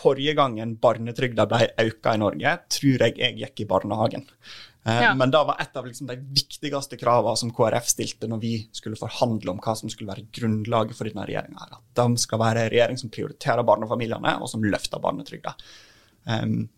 Forrige 0.00 0.34
gangen 0.34 0.76
barnetrygda 0.80 1.46
ble 1.46 1.68
økt 1.78 2.06
i 2.08 2.18
Norge, 2.18 2.56
tror 2.72 3.06
jeg 3.06 3.18
jeg 3.18 3.38
gikk 3.38 3.64
i 3.64 3.68
barnehagen. 3.68 4.26
Eh, 4.86 5.02
ja. 5.02 5.14
Men 5.14 5.30
det 5.30 5.42
var 5.44 5.58
et 5.60 5.76
av 5.76 5.86
liksom 5.86 6.08
de 6.08 6.16
viktigste 6.16 6.96
kravene 7.00 7.36
som 7.36 7.52
KrF 7.52 7.90
stilte 7.90 8.28
når 8.30 8.40
vi 8.40 8.54
skulle 8.72 8.96
forhandle 8.96 9.52
om 9.52 9.60
hva 9.60 9.74
som 9.76 9.92
skulle 9.92 10.08
være 10.08 10.30
grunnlaget 10.32 10.96
for 10.96 11.08
denne 11.08 11.26
regjeringa. 11.28 11.68
At 11.68 11.84
de 12.00 12.22
skal 12.22 12.40
være 12.40 12.64
en 12.64 12.72
regjering 12.72 13.00
som 13.00 13.12
prioriterer 13.12 13.66
barnefamiliene, 13.66 14.38
og 14.40 14.48
som 14.48 14.64
løfter 14.64 15.02
barnetrygda. 15.02 15.52
Um, 16.24 16.70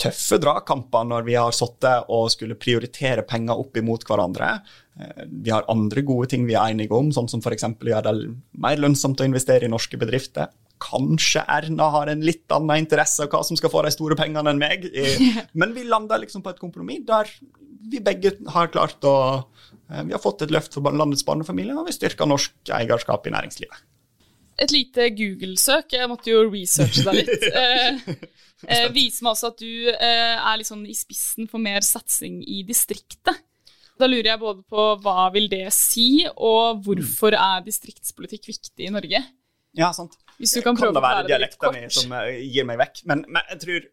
tøffe 0.00 0.38
dragkamper 0.40 1.06
når 1.08 1.26
vi 1.26 1.36
har 1.38 1.54
sittet 1.54 2.08
og 2.12 2.30
skulle 2.32 2.58
prioritere 2.60 3.24
penger 3.28 3.60
opp 3.60 3.76
imot 3.80 4.06
hverandre. 4.08 4.54
Eh, 4.98 5.26
vi 5.28 5.52
har 5.54 5.68
andre 5.72 6.04
gode 6.06 6.30
ting 6.32 6.46
vi 6.48 6.56
er 6.56 6.72
enige 6.72 6.96
om, 6.96 7.12
sånn 7.14 7.30
som 7.30 7.44
f.eks. 7.44 7.68
å 7.68 7.92
gjøre 7.92 8.14
det 8.14 8.32
mer 8.64 8.80
lønnsomt 8.80 9.20
å 9.20 9.28
investere 9.28 9.68
i 9.68 9.72
norske 9.72 10.00
bedrifter. 10.00 10.50
Kanskje 10.80 11.44
Erna 11.52 11.90
har 11.92 12.08
en 12.08 12.24
litt 12.24 12.48
annen 12.56 12.80
interesse 12.80 13.26
av 13.26 13.32
hva 13.32 13.42
som 13.44 13.58
skal 13.58 13.72
få 13.72 13.84
de 13.84 13.92
store 13.92 14.16
pengene 14.16 14.54
enn 14.54 14.62
meg. 14.62 14.88
Men 15.60 15.76
vi 15.76 15.84
landa 15.88 16.20
liksom 16.20 16.44
på 16.44 16.54
et 16.54 16.62
kompromiss 16.62 17.04
der 17.08 17.28
vi 17.90 18.00
begge 18.04 18.34
har 18.52 18.68
klart 18.72 19.04
å 19.08 19.14
eh, 19.36 20.02
Vi 20.06 20.14
har 20.14 20.22
fått 20.22 20.44
et 20.44 20.52
løft 20.54 20.76
for 20.76 20.84
landets 20.92 21.24
barnefamilier, 21.26 21.76
og 21.76 21.88
vi 21.88 21.96
styrker 21.96 22.28
norsk 22.28 22.72
eierskap 22.76 23.28
i 23.28 23.34
næringslivet. 23.36 23.86
Et 24.60 24.74
lite 24.74 25.10
Google-søk, 25.16 25.94
jeg 25.96 26.10
måtte 26.10 26.32
jo 26.32 26.44
researche 26.48 27.04
deg 27.06 27.20
litt, 27.22 27.46
eh, 27.62 28.00
eh, 28.66 28.88
viser 28.94 29.26
meg 29.26 29.34
også 29.34 29.52
at 29.54 29.62
du 29.62 29.90
eh, 29.92 30.34
er 30.36 30.60
litt 30.60 30.68
sånn 30.68 30.84
i 30.88 30.96
spissen 30.96 31.48
for 31.50 31.62
mer 31.62 31.84
satsing 31.86 32.42
i 32.44 32.62
distriktet. 32.68 33.40
Da 34.00 34.08
lurer 34.08 34.32
jeg 34.32 34.40
både 34.40 34.64
på 34.64 34.86
hva 35.04 35.28
vil 35.34 35.50
det 35.52 35.66
si, 35.76 36.24
og 36.30 36.80
hvorfor 36.86 37.36
er 37.36 37.64
distriktspolitikk 37.66 38.48
viktig 38.48 38.88
i 38.88 38.92
Norge? 38.92 39.20
Ja, 39.76 39.92
sant. 39.94 40.16
Hvis 40.40 40.56
du 40.56 40.62
kan 40.64 40.76
prøve 40.78 40.96
det 40.96 41.02
være 41.04 41.22
forklare 41.22 41.28
det 41.28 41.40
litt 41.44 41.56
dialekta 41.56 41.72
mi 41.74 41.82
kort. 41.84 41.96
som 41.98 42.14
eh, 42.16 42.44
gir 42.48 42.68
meg 42.68 42.80
vekk. 42.80 43.02
Men, 43.10 43.24
men 43.28 43.50
jeg 43.52 43.62
tror 43.64 43.88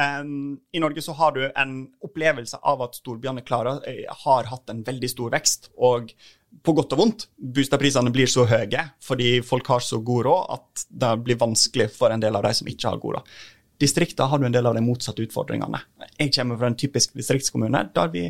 um, 0.00 0.32
i 0.72 0.82
Norge 0.82 1.04
så 1.04 1.14
har 1.20 1.34
du 1.36 1.42
en 1.48 1.74
opplevelse 2.06 2.60
av 2.72 2.84
at 2.86 2.98
storbyene 2.98 3.44
klarer, 3.46 3.82
eh, 3.88 4.06
har 4.24 4.48
hatt 4.50 4.72
en 4.72 4.82
veldig 4.86 5.10
stor 5.12 5.34
vekst. 5.36 5.70
Og 5.76 6.14
på 6.62 6.74
godt 6.76 6.92
og 6.96 7.00
vondt. 7.00 7.26
Boligprisene 7.36 8.12
blir 8.14 8.30
så 8.30 8.44
høye 8.48 8.84
fordi 9.04 9.38
folk 9.46 9.70
har 9.72 9.84
så 9.84 10.00
god 10.04 10.26
råd 10.28 10.52
at 10.58 10.84
det 11.04 11.14
blir 11.24 11.40
vanskelig 11.40 11.90
for 11.94 12.12
en 12.12 12.22
del 12.22 12.36
av 12.36 12.46
de 12.46 12.54
som 12.56 12.68
ikke 12.70 12.92
har 12.92 13.02
god 13.02 13.18
råd. 13.18 13.34
Distrikta 13.80 14.26
har 14.28 14.38
du 14.38 14.44
en 14.44 14.52
del 14.52 14.66
av 14.68 14.76
de 14.76 14.82
motsatte 14.84 15.24
utfordringene. 15.24 15.78
Jeg 16.18 16.34
kommer 16.36 16.58
fra 16.60 16.68
en 16.68 16.76
typisk 16.76 17.14
distriktskommune 17.16 17.86
der 17.94 18.10
vi 18.12 18.26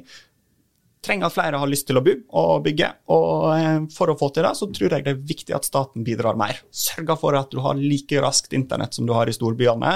trenger 1.04 1.30
at 1.30 1.34
flere 1.34 1.60
har 1.60 1.70
lyst 1.70 1.86
til 1.88 1.98
å 1.98 2.02
bo 2.04 2.12
og 2.38 2.64
bygge. 2.64 2.90
Og 3.14 3.46
eh, 3.54 3.78
for 3.94 4.12
å 4.12 4.16
få 4.20 4.30
til 4.34 4.46
det, 4.46 4.52
så 4.58 4.68
tror 4.68 4.94
jeg 4.94 5.06
det 5.06 5.14
er 5.14 5.22
viktig 5.32 5.56
at 5.56 5.66
staten 5.68 6.04
bidrar 6.06 6.38
mer. 6.38 6.60
Sørger 6.70 7.18
for 7.20 7.38
at 7.38 7.52
du 7.52 7.60
har 7.64 7.80
like 7.80 8.20
raskt 8.22 8.54
internett 8.56 8.96
som 8.96 9.08
du 9.08 9.14
har 9.16 9.30
i 9.30 9.34
storbyene, 9.34 9.94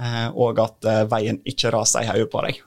eh, 0.00 0.28
og 0.32 0.62
at 0.64 0.88
eh, 0.88 1.02
veien 1.12 1.40
ikke 1.48 1.72
raser 1.74 2.06
i 2.06 2.10
hodet 2.10 2.30
på 2.32 2.44
deg. 2.48 2.62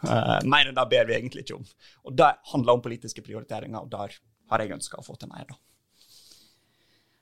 Mer 0.46 0.70
enn 0.70 0.78
det 0.78 0.90
ber 0.94 1.10
vi 1.10 1.18
egentlig 1.18 1.48
ikke 1.48 1.58
om. 1.58 1.66
Og 2.08 2.16
det 2.22 2.30
handler 2.54 2.78
om 2.78 2.86
politiske 2.86 3.26
prioriteringer, 3.26 3.82
og 3.82 3.92
der 3.92 4.16
har 4.52 4.64
jeg 4.64 4.76
ønska 4.78 5.00
å 5.00 5.06
få 5.06 5.18
til 5.20 5.32
mer, 5.32 5.48
da. 5.50 5.60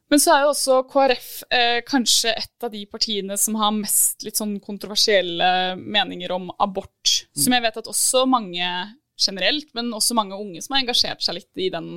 Men 0.10 0.22
så 0.22 0.34
er 0.34 0.44
jo 0.44 0.54
også 0.56 0.80
KrF 0.90 1.28
eh, 1.54 1.80
kanskje 1.86 2.32
et 2.34 2.66
av 2.66 2.72
de 2.74 2.82
partiene 2.90 3.36
som 3.38 3.60
har 3.62 3.76
mest 3.76 4.26
litt 4.26 4.40
sånn 4.40 4.56
kontroversielle 4.64 5.76
meninger 5.78 6.34
om 6.34 6.50
abort. 6.58 7.28
Som 7.38 7.54
jeg 7.54 7.62
vet 7.68 7.78
at 7.78 7.90
også 7.92 8.24
mange 8.30 8.72
generelt, 9.20 9.70
men 9.78 9.92
også 9.94 10.16
mange 10.18 10.38
unge 10.40 10.64
som 10.66 10.74
har 10.74 10.82
engasjert 10.82 11.22
seg 11.22 11.38
litt 11.38 11.62
i 11.62 11.68
den, 11.74 11.92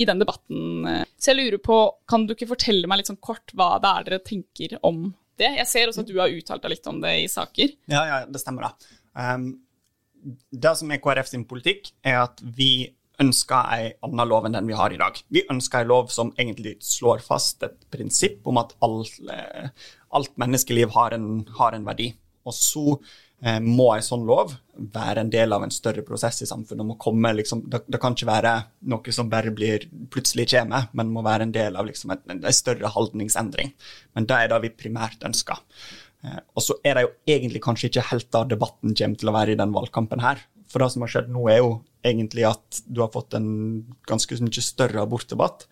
i 0.00 0.06
den 0.08 0.22
debatten. 0.22 0.86
Så 1.18 1.32
jeg 1.32 1.40
lurer 1.42 1.60
på, 1.60 1.78
kan 2.08 2.24
du 2.24 2.32
ikke 2.32 2.48
fortelle 2.54 2.88
meg 2.88 3.02
litt 3.02 3.10
sånn 3.10 3.20
kort 3.20 3.52
hva 3.58 3.74
det 3.82 3.90
er 3.90 4.08
dere 4.08 4.22
tenker 4.24 4.78
om 4.86 5.10
det? 5.40 5.50
Jeg 5.58 5.68
ser 5.68 5.90
også 5.90 6.06
at 6.06 6.12
du 6.12 6.16
har 6.22 6.32
uttalt 6.32 6.64
deg 6.64 6.76
litt 6.76 6.88
om 6.88 7.02
det 7.04 7.12
i 7.24 7.28
saker. 7.28 7.76
Ja, 7.92 8.06
ja, 8.08 8.18
det 8.30 8.40
stemmer, 8.40 8.70
da. 8.70 8.96
Um, 9.12 9.50
det 10.54 10.74
som 10.78 10.92
er 10.94 11.02
KrF 11.02 11.28
sin 11.28 11.44
politikk, 11.50 11.92
er 12.06 12.22
at 12.22 12.40
vi 12.40 12.92
ønsker 13.20 13.72
ei 13.74 13.90
annen 14.04 14.28
lov 14.28 14.46
enn 14.46 14.56
den 14.56 14.70
vi 14.70 14.76
har 14.78 14.92
i 14.94 15.00
dag. 15.00 15.18
Vi 15.32 15.44
ønsker 15.50 15.82
ei 15.82 15.88
lov 15.88 16.08
som 16.14 16.32
egentlig 16.38 16.78
slår 16.84 17.22
fast 17.24 17.62
et 17.66 17.76
prinsipp 17.92 18.46
om 18.48 18.60
at 18.62 18.74
alt, 18.84 19.18
eh, 19.30 19.68
alt 20.16 20.32
menneskeliv 20.40 20.94
har 20.96 21.16
en, 21.16 21.44
har 21.58 21.76
en 21.76 21.86
verdi. 21.86 22.12
Og 22.48 22.56
så 22.56 22.84
eh, 23.44 23.60
må 23.62 23.90
ei 23.94 24.02
sånn 24.04 24.24
lov 24.26 24.54
være 24.94 25.22
en 25.22 25.32
del 25.32 25.52
av 25.54 25.66
en 25.66 25.74
større 25.74 26.04
prosess 26.06 26.42
i 26.42 26.48
samfunnet. 26.48 26.86
Må 26.88 26.96
komme, 27.00 27.34
liksom, 27.38 27.66
det, 27.70 27.84
det 27.86 28.00
kan 28.02 28.16
ikke 28.16 28.30
være 28.30 28.54
noe 28.90 29.14
som 29.14 29.30
bare 29.32 29.52
blir 29.54 29.86
plutselig 30.12 30.48
kommer, 30.54 30.88
men 30.96 31.12
må 31.12 31.24
være 31.26 31.48
en 31.48 31.54
del 31.54 31.76
av 31.78 31.86
liksom, 31.88 32.16
en, 32.16 32.40
en 32.40 32.56
større 32.56 32.90
holdningsendring. 32.96 33.74
Men 34.16 34.30
det 34.30 34.40
er 34.40 34.54
det 34.54 34.62
vi 34.64 34.74
primært 34.86 35.28
ønsker. 35.28 35.60
Eh, 36.24 36.40
og 36.56 36.64
så 36.64 36.78
er 36.86 36.98
det 36.98 37.06
jo 37.06 37.14
egentlig 37.36 37.62
kanskje 37.64 37.92
ikke 37.92 38.08
helt 38.10 38.30
da 38.34 38.44
debatten 38.48 38.96
kommer 38.98 39.20
til 39.20 39.30
å 39.30 39.36
være 39.36 39.54
i 39.54 39.60
den 39.60 39.74
valgkampen 39.74 40.24
her. 40.24 40.42
For 40.72 40.82
det 40.82 40.94
som 40.94 41.04
har 41.04 41.12
skjedd 41.12 41.32
nå, 41.32 41.44
er 41.52 41.60
jo 41.60 41.72
egentlig 42.02 42.44
at 42.48 42.82
du 42.86 43.00
har 43.02 43.12
fått 43.14 43.36
en 43.38 43.48
ganske 44.08 44.38
mye 44.42 44.64
større 44.64 45.02
abortdebatt. 45.02 45.66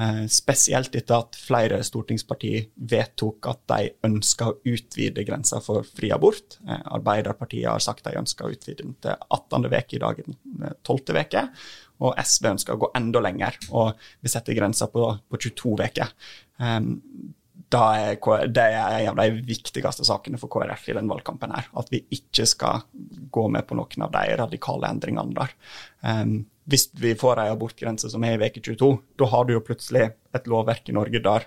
Eh, 0.00 0.26
spesielt 0.32 0.94
etter 0.96 1.16
at 1.18 1.36
flere 1.36 1.80
stortingspartier 1.84 2.68
vedtok 2.92 3.48
at 3.50 3.62
de 3.72 3.90
ønsker 4.06 4.52
å 4.52 4.58
utvide 4.72 5.24
grensa 5.28 5.60
for 5.64 5.84
fri 5.84 6.12
abort. 6.14 6.58
Eh, 6.66 6.84
Arbeiderpartiet 6.96 7.68
har 7.68 7.82
sagt 7.84 8.06
de 8.06 8.16
ønsker 8.20 8.46
å 8.46 8.54
utvide 8.54 8.84
den 8.84 8.94
til 9.02 9.16
18. 9.28 9.66
uke, 9.66 9.96
i 9.96 10.02
dag 10.04 10.22
den 10.24 10.38
12. 10.86 11.18
uke. 11.20 11.44
Og 12.00 12.16
SV 12.16 12.52
ønsker 12.54 12.76
å 12.76 12.80
gå 12.80 12.92
enda 12.96 13.20
lenger, 13.20 13.58
og 13.76 13.98
vi 14.24 14.32
setter 14.32 14.56
grensa 14.56 14.88
på, 14.88 15.04
på 15.28 15.42
22 15.48 15.74
uker. 15.82 16.14
Da 17.70 17.82
er, 17.94 18.16
det 18.50 18.64
er 18.64 18.96
en 19.04 19.12
av 19.12 19.20
de 19.22 19.42
viktigste 19.46 20.06
sakene 20.06 20.40
for 20.40 20.50
KrF 20.50 20.88
i 20.90 20.96
den 20.98 21.10
valgkampen. 21.10 21.52
her, 21.54 21.68
At 21.78 21.90
vi 21.92 22.02
ikke 22.10 22.46
skal 22.46 22.82
gå 23.30 23.46
med 23.48 23.66
på 23.66 23.78
noen 23.78 24.06
av 24.06 24.10
de 24.14 24.36
radikale 24.40 24.90
endringene 24.90 25.36
der. 25.36 25.54
Um, 26.02 26.46
hvis 26.70 26.88
vi 26.94 27.14
får 27.18 27.40
en 27.40 27.54
abortgrense 27.54 28.10
som 28.10 28.24
er 28.24 28.36
i 28.36 28.42
veke 28.42 28.62
22, 28.62 28.90
da 29.18 29.30
har 29.30 29.46
du 29.46 29.54
jo 29.54 29.64
plutselig 29.64 30.10
et 30.10 30.50
lovverk 30.50 30.88
i 30.88 30.96
Norge 30.96 31.22
der 31.22 31.46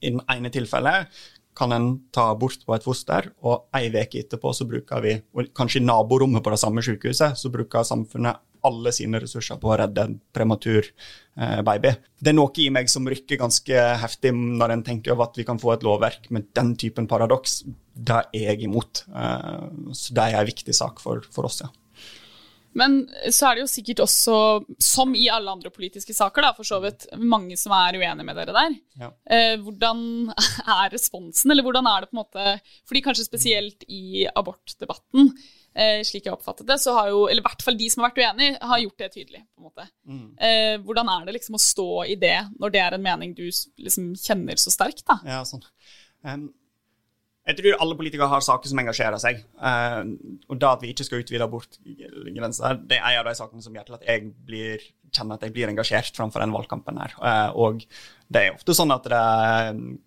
i 0.00 0.10
den 0.10 0.22
ene 0.30 0.50
tilfellet 0.52 1.10
kan 1.56 1.72
en 1.72 1.86
ta 2.12 2.30
abort 2.34 2.60
på 2.66 2.74
et 2.76 2.84
foster, 2.84 3.30
og 3.40 3.70
ei 3.76 3.88
uke 3.88 4.20
etterpå 4.20 4.52
så 4.52 4.66
bruker 4.68 5.00
vi, 5.00 5.14
og 5.32 5.48
kanskje 5.56 5.80
i 5.80 5.86
naborommet 5.86 6.44
på 6.44 6.52
det 6.52 6.60
samme 6.60 6.84
sykehuset, 6.84 7.38
så 7.40 7.52
bruker 7.52 7.86
samfunnet 7.86 8.42
alle 8.66 8.92
sine 8.94 9.20
ressurser 9.22 9.58
på 9.60 9.70
å 9.72 9.78
redde 9.80 10.04
en 10.06 10.18
prematur 10.34 10.86
eh, 10.86 11.62
baby. 11.66 11.92
Det 12.18 12.32
er 12.32 12.38
noe 12.38 12.52
i 12.62 12.68
meg 12.72 12.90
som 12.92 13.08
rykker 13.08 13.40
ganske 13.40 13.86
heftig 14.02 14.32
når 14.36 14.76
en 14.76 14.84
tenker 14.86 15.14
over 15.14 15.28
at 15.28 15.40
vi 15.40 15.46
kan 15.48 15.60
få 15.62 15.74
et 15.74 15.86
lovverk 15.86 16.30
med 16.34 16.50
den 16.56 16.74
typen 16.80 17.08
paradoks. 17.10 17.62
Det 17.94 18.22
er 18.32 18.52
jeg 18.52 18.68
imot. 18.68 19.04
Eh, 19.10 19.66
så 19.92 20.16
det 20.16 20.28
er 20.28 20.40
en 20.40 20.48
viktig 20.52 20.76
sak 20.76 21.02
for, 21.02 21.24
for 21.32 21.50
oss, 21.50 21.62
ja. 21.64 21.72
Men 22.76 22.98
så 23.32 23.48
er 23.48 23.56
det 23.56 23.62
jo 23.64 23.70
sikkert 23.72 24.02
også, 24.04 24.36
som 24.82 25.14
i 25.16 25.24
alle 25.32 25.52
andre 25.54 25.72
politiske 25.72 26.12
saker, 26.12 26.44
da, 26.44 26.52
for 26.56 26.68
så 26.68 26.78
vidt, 26.84 27.06
mange 27.16 27.56
som 27.56 27.72
er 27.72 27.96
uenige 27.96 28.26
med 28.28 28.36
dere 28.36 28.52
der. 28.52 28.74
Ja. 29.00 29.08
Eh, 29.32 29.54
hvordan 29.64 30.02
er 30.76 30.92
responsen, 30.92 31.52
eller 31.52 31.64
hvordan 31.64 31.88
er 31.88 32.04
det 32.04 32.10
på 32.10 32.18
en 32.18 32.22
måte 32.24 32.58
Fordi 32.88 33.04
kanskje 33.06 33.28
spesielt 33.30 33.86
i 33.88 34.26
abortdebatten, 34.28 35.32
slik 36.08 36.26
jeg 36.28 36.34
oppfattet 36.34 36.68
det, 36.68 36.78
så 36.80 36.94
har 36.96 37.10
jo, 37.12 37.24
eller 37.28 37.42
i 37.42 37.46
hvert 37.46 37.64
fall 37.64 37.76
de 37.78 37.88
som 37.92 38.02
har 38.02 38.12
vært 38.12 38.22
uenige, 38.24 38.58
har 38.70 38.82
gjort 38.82 39.02
det 39.02 39.08
tydelig. 39.14 39.42
på 39.54 39.60
en 39.60 39.68
måte. 39.68 39.88
Eh, 40.40 40.74
hvordan 40.84 41.10
er 41.12 41.26
det 41.26 41.36
liksom 41.36 41.58
å 41.58 41.62
stå 41.62 41.90
i 42.12 42.18
det, 42.20 42.36
når 42.60 42.74
det 42.74 42.82
er 42.84 42.96
en 42.96 43.04
mening 43.04 43.34
du 43.36 43.44
liksom 43.46 44.14
kjenner 44.20 44.60
så 44.60 44.72
sterkt, 44.74 45.04
da? 45.08 45.18
Ja, 45.28 45.42
sånn. 45.48 45.64
Um, 46.26 46.48
jeg 47.46 47.60
tror 47.60 47.76
alle 47.84 47.96
politikere 47.98 48.26
har 48.30 48.42
saker 48.42 48.70
som 48.70 48.80
engasjerer 48.82 49.22
seg. 49.22 49.44
Uh, 49.60 50.16
og 50.50 50.58
da 50.62 50.72
at 50.74 50.82
vi 50.82 50.90
ikke 50.90 51.06
skal 51.06 51.22
utvide 51.22 51.46
abortgrensa, 51.46 52.72
det 52.80 52.98
er 52.98 53.12
en 53.12 53.20
av 53.22 53.28
de 53.30 53.36
sakene 53.38 53.62
som 53.62 53.76
gjør 53.76 53.86
til 53.90 53.98
at 54.00 54.08
jeg 54.08 54.32
blir, 54.48 54.82
kjenner 55.14 55.38
at 55.38 55.46
jeg 55.46 55.54
blir 55.54 55.70
engasjert 55.70 56.16
framfor 56.16 56.42
den 56.42 56.54
valgkampen 56.54 57.00
her. 57.00 57.14
Eh, 57.20 57.50
og 57.58 57.84
det 58.32 58.42
er 58.42 58.56
ofte 58.56 58.74
sånn 58.74 58.94
at 58.94 59.06
det 59.06 59.22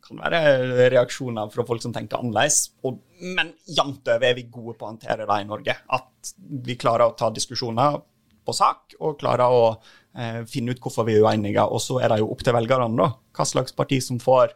kan 0.05 0.21
være 0.21 0.89
reaksjoner 0.95 1.51
fra 1.53 1.65
folk 1.67 1.83
som 1.83 1.93
tenker 1.95 2.19
annerledes. 2.19 2.73
Og, 2.87 2.99
men 3.37 3.53
jevnt 3.67 4.09
over 4.11 4.27
er 4.27 4.37
vi 4.37 4.47
gode 4.51 4.75
på 4.77 4.87
å 4.87 4.91
håndtere 4.91 5.27
det 5.29 5.39
i 5.39 5.47
Norge. 5.49 5.77
At 5.95 6.33
vi 6.67 6.77
klarer 6.79 7.07
å 7.07 7.15
ta 7.19 7.31
diskusjoner 7.33 7.99
på 8.45 8.55
sak, 8.55 8.97
og 8.99 9.19
klarer 9.21 9.53
å 9.53 9.63
eh, 9.69 10.41
finne 10.49 10.73
ut 10.73 10.83
hvorfor 10.83 11.07
vi 11.07 11.19
er 11.19 11.25
uenige. 11.25 11.63
Og 11.63 11.81
så 11.83 12.01
er 12.03 12.11
det 12.11 12.21
jo 12.23 12.31
opp 12.33 12.43
til 12.45 12.55
velgerne, 12.57 12.91
da, 12.99 13.11
hva 13.35 13.47
slags 13.47 13.75
parti 13.77 14.01
som 14.03 14.19
får 14.21 14.55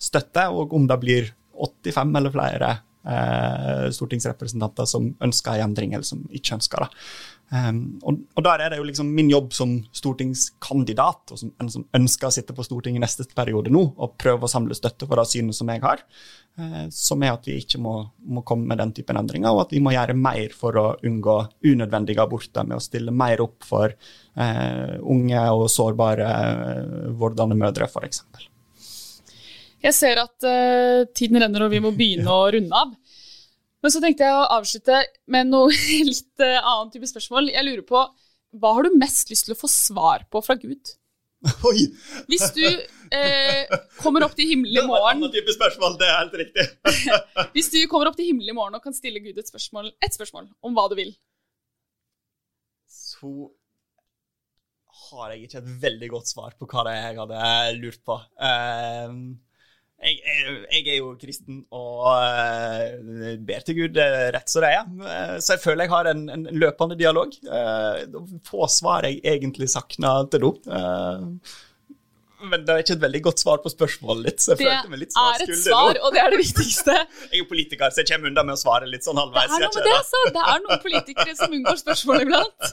støtte, 0.00 0.48
og 0.50 0.74
om 0.76 0.88
det 0.90 0.98
blir 1.02 1.30
85 1.54 2.18
eller 2.18 2.34
flere 2.34 2.74
eh, 3.06 3.86
stortingsrepresentanter 3.94 4.88
som 4.88 5.12
ønsker 5.24 5.58
en 5.58 5.70
endring, 5.70 5.94
eller 5.94 6.06
som 6.08 6.24
ikke 6.34 6.58
ønsker 6.58 6.84
det. 6.84 6.90
Um, 7.52 8.00
og, 8.02 8.22
og 8.34 8.44
der 8.46 8.62
er 8.64 8.72
det 8.72 8.78
jo 8.80 8.86
liksom 8.88 9.10
min 9.14 9.28
jobb 9.30 9.52
som 9.54 9.74
stortingskandidat, 9.94 11.34
og 11.34 11.38
som 11.38 11.50
en 11.60 11.68
som 11.70 11.84
ønsker 11.94 12.26
å 12.26 12.34
sitte 12.34 12.56
på 12.56 12.64
Stortinget 12.66 13.04
neste 13.04 13.26
periode 13.36 13.70
nå, 13.74 13.82
og 13.94 14.16
prøve 14.18 14.48
å 14.48 14.50
samle 14.50 14.74
støtte 14.74 15.06
for 15.06 15.20
det 15.20 15.26
synet 15.30 15.58
som 15.58 15.70
jeg 15.70 15.82
har, 15.84 16.02
eh, 16.58 16.86
som 16.94 17.22
er 17.22 17.34
at 17.34 17.46
vi 17.46 17.58
ikke 17.60 17.82
må, 17.84 17.98
må 18.24 18.42
komme 18.48 18.66
med 18.70 18.80
den 18.80 18.94
typen 18.96 19.20
endringer, 19.20 19.52
og 19.52 19.66
at 19.66 19.76
vi 19.76 19.82
må 19.84 19.92
gjøre 19.94 20.16
mer 20.18 20.56
for 20.56 20.80
å 20.80 20.86
unngå 21.04 21.36
unødvendige 21.68 22.24
aborter 22.24 22.66
med 22.66 22.80
å 22.80 22.82
stille 22.82 23.14
mer 23.14 23.44
opp 23.44 23.68
for 23.68 23.92
eh, 23.92 24.96
unge 25.04 25.46
og 25.52 25.68
sårbare 25.70 26.32
eh, 26.32 27.14
vordende 27.20 27.60
mødre, 27.60 27.90
f.eks. 27.92 28.24
Jeg 29.84 29.96
ser 29.96 30.20
at 30.22 30.46
uh, 30.48 31.04
tiden 31.12 31.40
renner, 31.42 31.66
og 31.66 31.72
vi 31.74 31.82
må 31.84 31.92
begynne 31.96 32.32
å 32.32 32.48
runde 32.54 32.82
av. 32.84 32.94
Men 33.84 33.92
så 33.92 34.00
tenkte 34.00 34.24
jeg 34.24 34.36
å 34.36 34.46
avslutte 34.56 35.02
med 35.28 35.50
noe 35.52 35.72
litt 36.10 36.44
uh, 36.44 36.58
annen 36.60 36.92
type 36.94 37.08
spørsmål. 37.10 37.52
Jeg 37.52 37.66
lurer 37.68 37.84
på, 37.88 38.04
hva 38.60 38.76
har 38.76 38.86
du 38.86 38.96
mest 38.96 39.32
lyst 39.32 39.48
til 39.48 39.56
å 39.56 39.60
få 39.60 39.70
svar 39.70 40.24
på 40.32 40.40
fra 40.44 40.56
Gud? 40.60 40.94
Oi! 41.68 41.84
Hvis 42.30 42.46
du 42.56 42.64
eh, 42.64 43.72
kommer 44.00 44.24
opp 44.24 44.36
til 44.38 44.48
himmelen 44.48 44.78
i 44.78 44.80
Det 44.80 44.88
var 44.88 45.02
et 45.02 45.10
annen 45.12 45.32
type 45.34 45.54
spørsmål, 45.56 45.98
det 46.00 46.08
er 46.08 46.16
helt 46.16 46.38
riktig. 46.40 46.64
Hvis 47.56 47.68
du 47.74 47.78
kommer 47.90 48.08
opp 48.10 48.16
til 48.16 48.30
himmelen 48.30 48.54
i 48.54 48.56
morgen 48.56 48.78
og 48.78 48.84
kan 48.84 48.96
stille 48.96 49.20
Gud 49.20 49.36
et 49.40 49.50
spørsmål, 49.50 49.90
et 50.00 50.16
spørsmål 50.16 50.48
om 50.64 50.76
hva 50.76 50.86
du 50.88 50.96
vil, 50.98 51.12
så 52.88 53.50
har 55.04 55.34
jeg 55.34 55.44
ikke 55.44 55.60
et 55.60 55.72
veldig 55.82 56.08
godt 56.14 56.30
svar 56.30 56.54
på 56.58 56.68
hva 56.70 56.84
det 56.86 56.94
er 56.94 57.04
jeg 57.10 57.20
hadde 57.20 57.48
lurt 57.82 58.00
på. 58.08 58.16
Ehm, 58.48 59.20
jeg, 60.02 60.16
jeg, 60.20 60.54
jeg 60.68 60.88
er 60.92 60.96
jo 60.98 61.12
kristen 61.20 61.60
og 61.72 62.08
uh, 62.10 63.34
ber 63.46 63.64
til 63.64 63.78
Gud 63.78 64.00
uh, 64.00 64.30
rett 64.34 64.50
som 64.50 64.64
det 64.64 64.72
er, 64.74 64.88
Eh, 65.04 65.36
så 65.40 65.54
jeg 65.54 65.62
føler 65.62 65.86
jeg 65.86 65.92
har 65.94 66.08
en, 66.10 66.24
en 66.32 66.48
løpende 66.52 66.96
dialog. 66.98 67.32
Få 68.46 68.66
svar 68.70 69.06
jeg 69.08 69.20
egentlig 69.24 69.68
savner 69.72 70.26
til 70.32 70.44
nå. 70.44 70.50
Men 72.44 72.64
det 72.66 72.74
er 72.74 72.82
ikke 72.82 72.96
et 72.98 73.04
veldig 73.04 73.20
godt 73.24 73.40
svar 73.40 73.60
på 73.64 73.70
spørsmålet 73.72 74.26
ditt. 74.28 74.42
så 74.44 74.52
jeg 74.52 74.58
Det 74.60 74.66
følte 74.68 74.92
meg 74.92 75.00
litt 75.00 75.16
er 75.20 75.44
et 75.46 75.54
svar, 75.62 76.00
og 76.04 76.12
det 76.12 76.20
er 76.20 76.34
det 76.34 76.40
viktigste. 76.42 76.96
Jeg 77.24 77.30
er 77.30 77.40
jo 77.40 77.46
politiker, 77.48 77.94
så 77.94 78.02
jeg 78.02 78.10
kommer 78.10 78.30
unna 78.30 78.44
med 78.44 78.56
å 78.56 78.60
svare 78.60 78.90
litt 78.90 79.06
sånn 79.06 79.20
halvveis. 79.20 79.48
Det 79.48 79.56
er 79.56 79.64
noe 79.64 79.86
det, 79.86 79.94
så 79.94 80.02
altså. 80.02 80.22
Det 80.36 80.44
er 80.52 80.62
noen 80.66 80.82
politikere 80.84 81.36
som 81.38 81.56
unngår 81.56 81.80
spørsmål 81.80 82.26
iblant. 82.26 82.70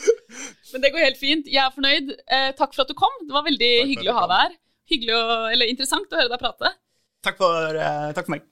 Men 0.72 0.86
det 0.86 0.92
går 0.94 1.06
helt 1.10 1.20
fint. 1.20 1.50
Jeg 1.52 1.60
er 1.66 1.76
fornøyd. 1.76 2.14
Takk 2.58 2.72
for 2.72 2.86
at 2.86 2.92
du 2.92 2.96
kom. 2.98 3.20
Det 3.28 3.36
var 3.36 3.44
veldig 3.50 3.72
Takk 3.74 3.92
hyggelig 3.92 4.14
å 4.14 4.18
ha 4.22 4.26
deg 4.32 4.44
her. 4.46 4.58
Hyggelig 4.90 5.14
og, 5.16 5.32
eller 5.52 5.70
interessant 5.70 6.10
å 6.10 6.18
høre 6.18 6.32
deg 6.32 6.42
prate. 6.42 6.72
Takk 7.22 7.38
for, 7.38 7.78
uh, 7.78 8.10
takk 8.16 8.26
for 8.26 8.34
meg. 8.34 8.48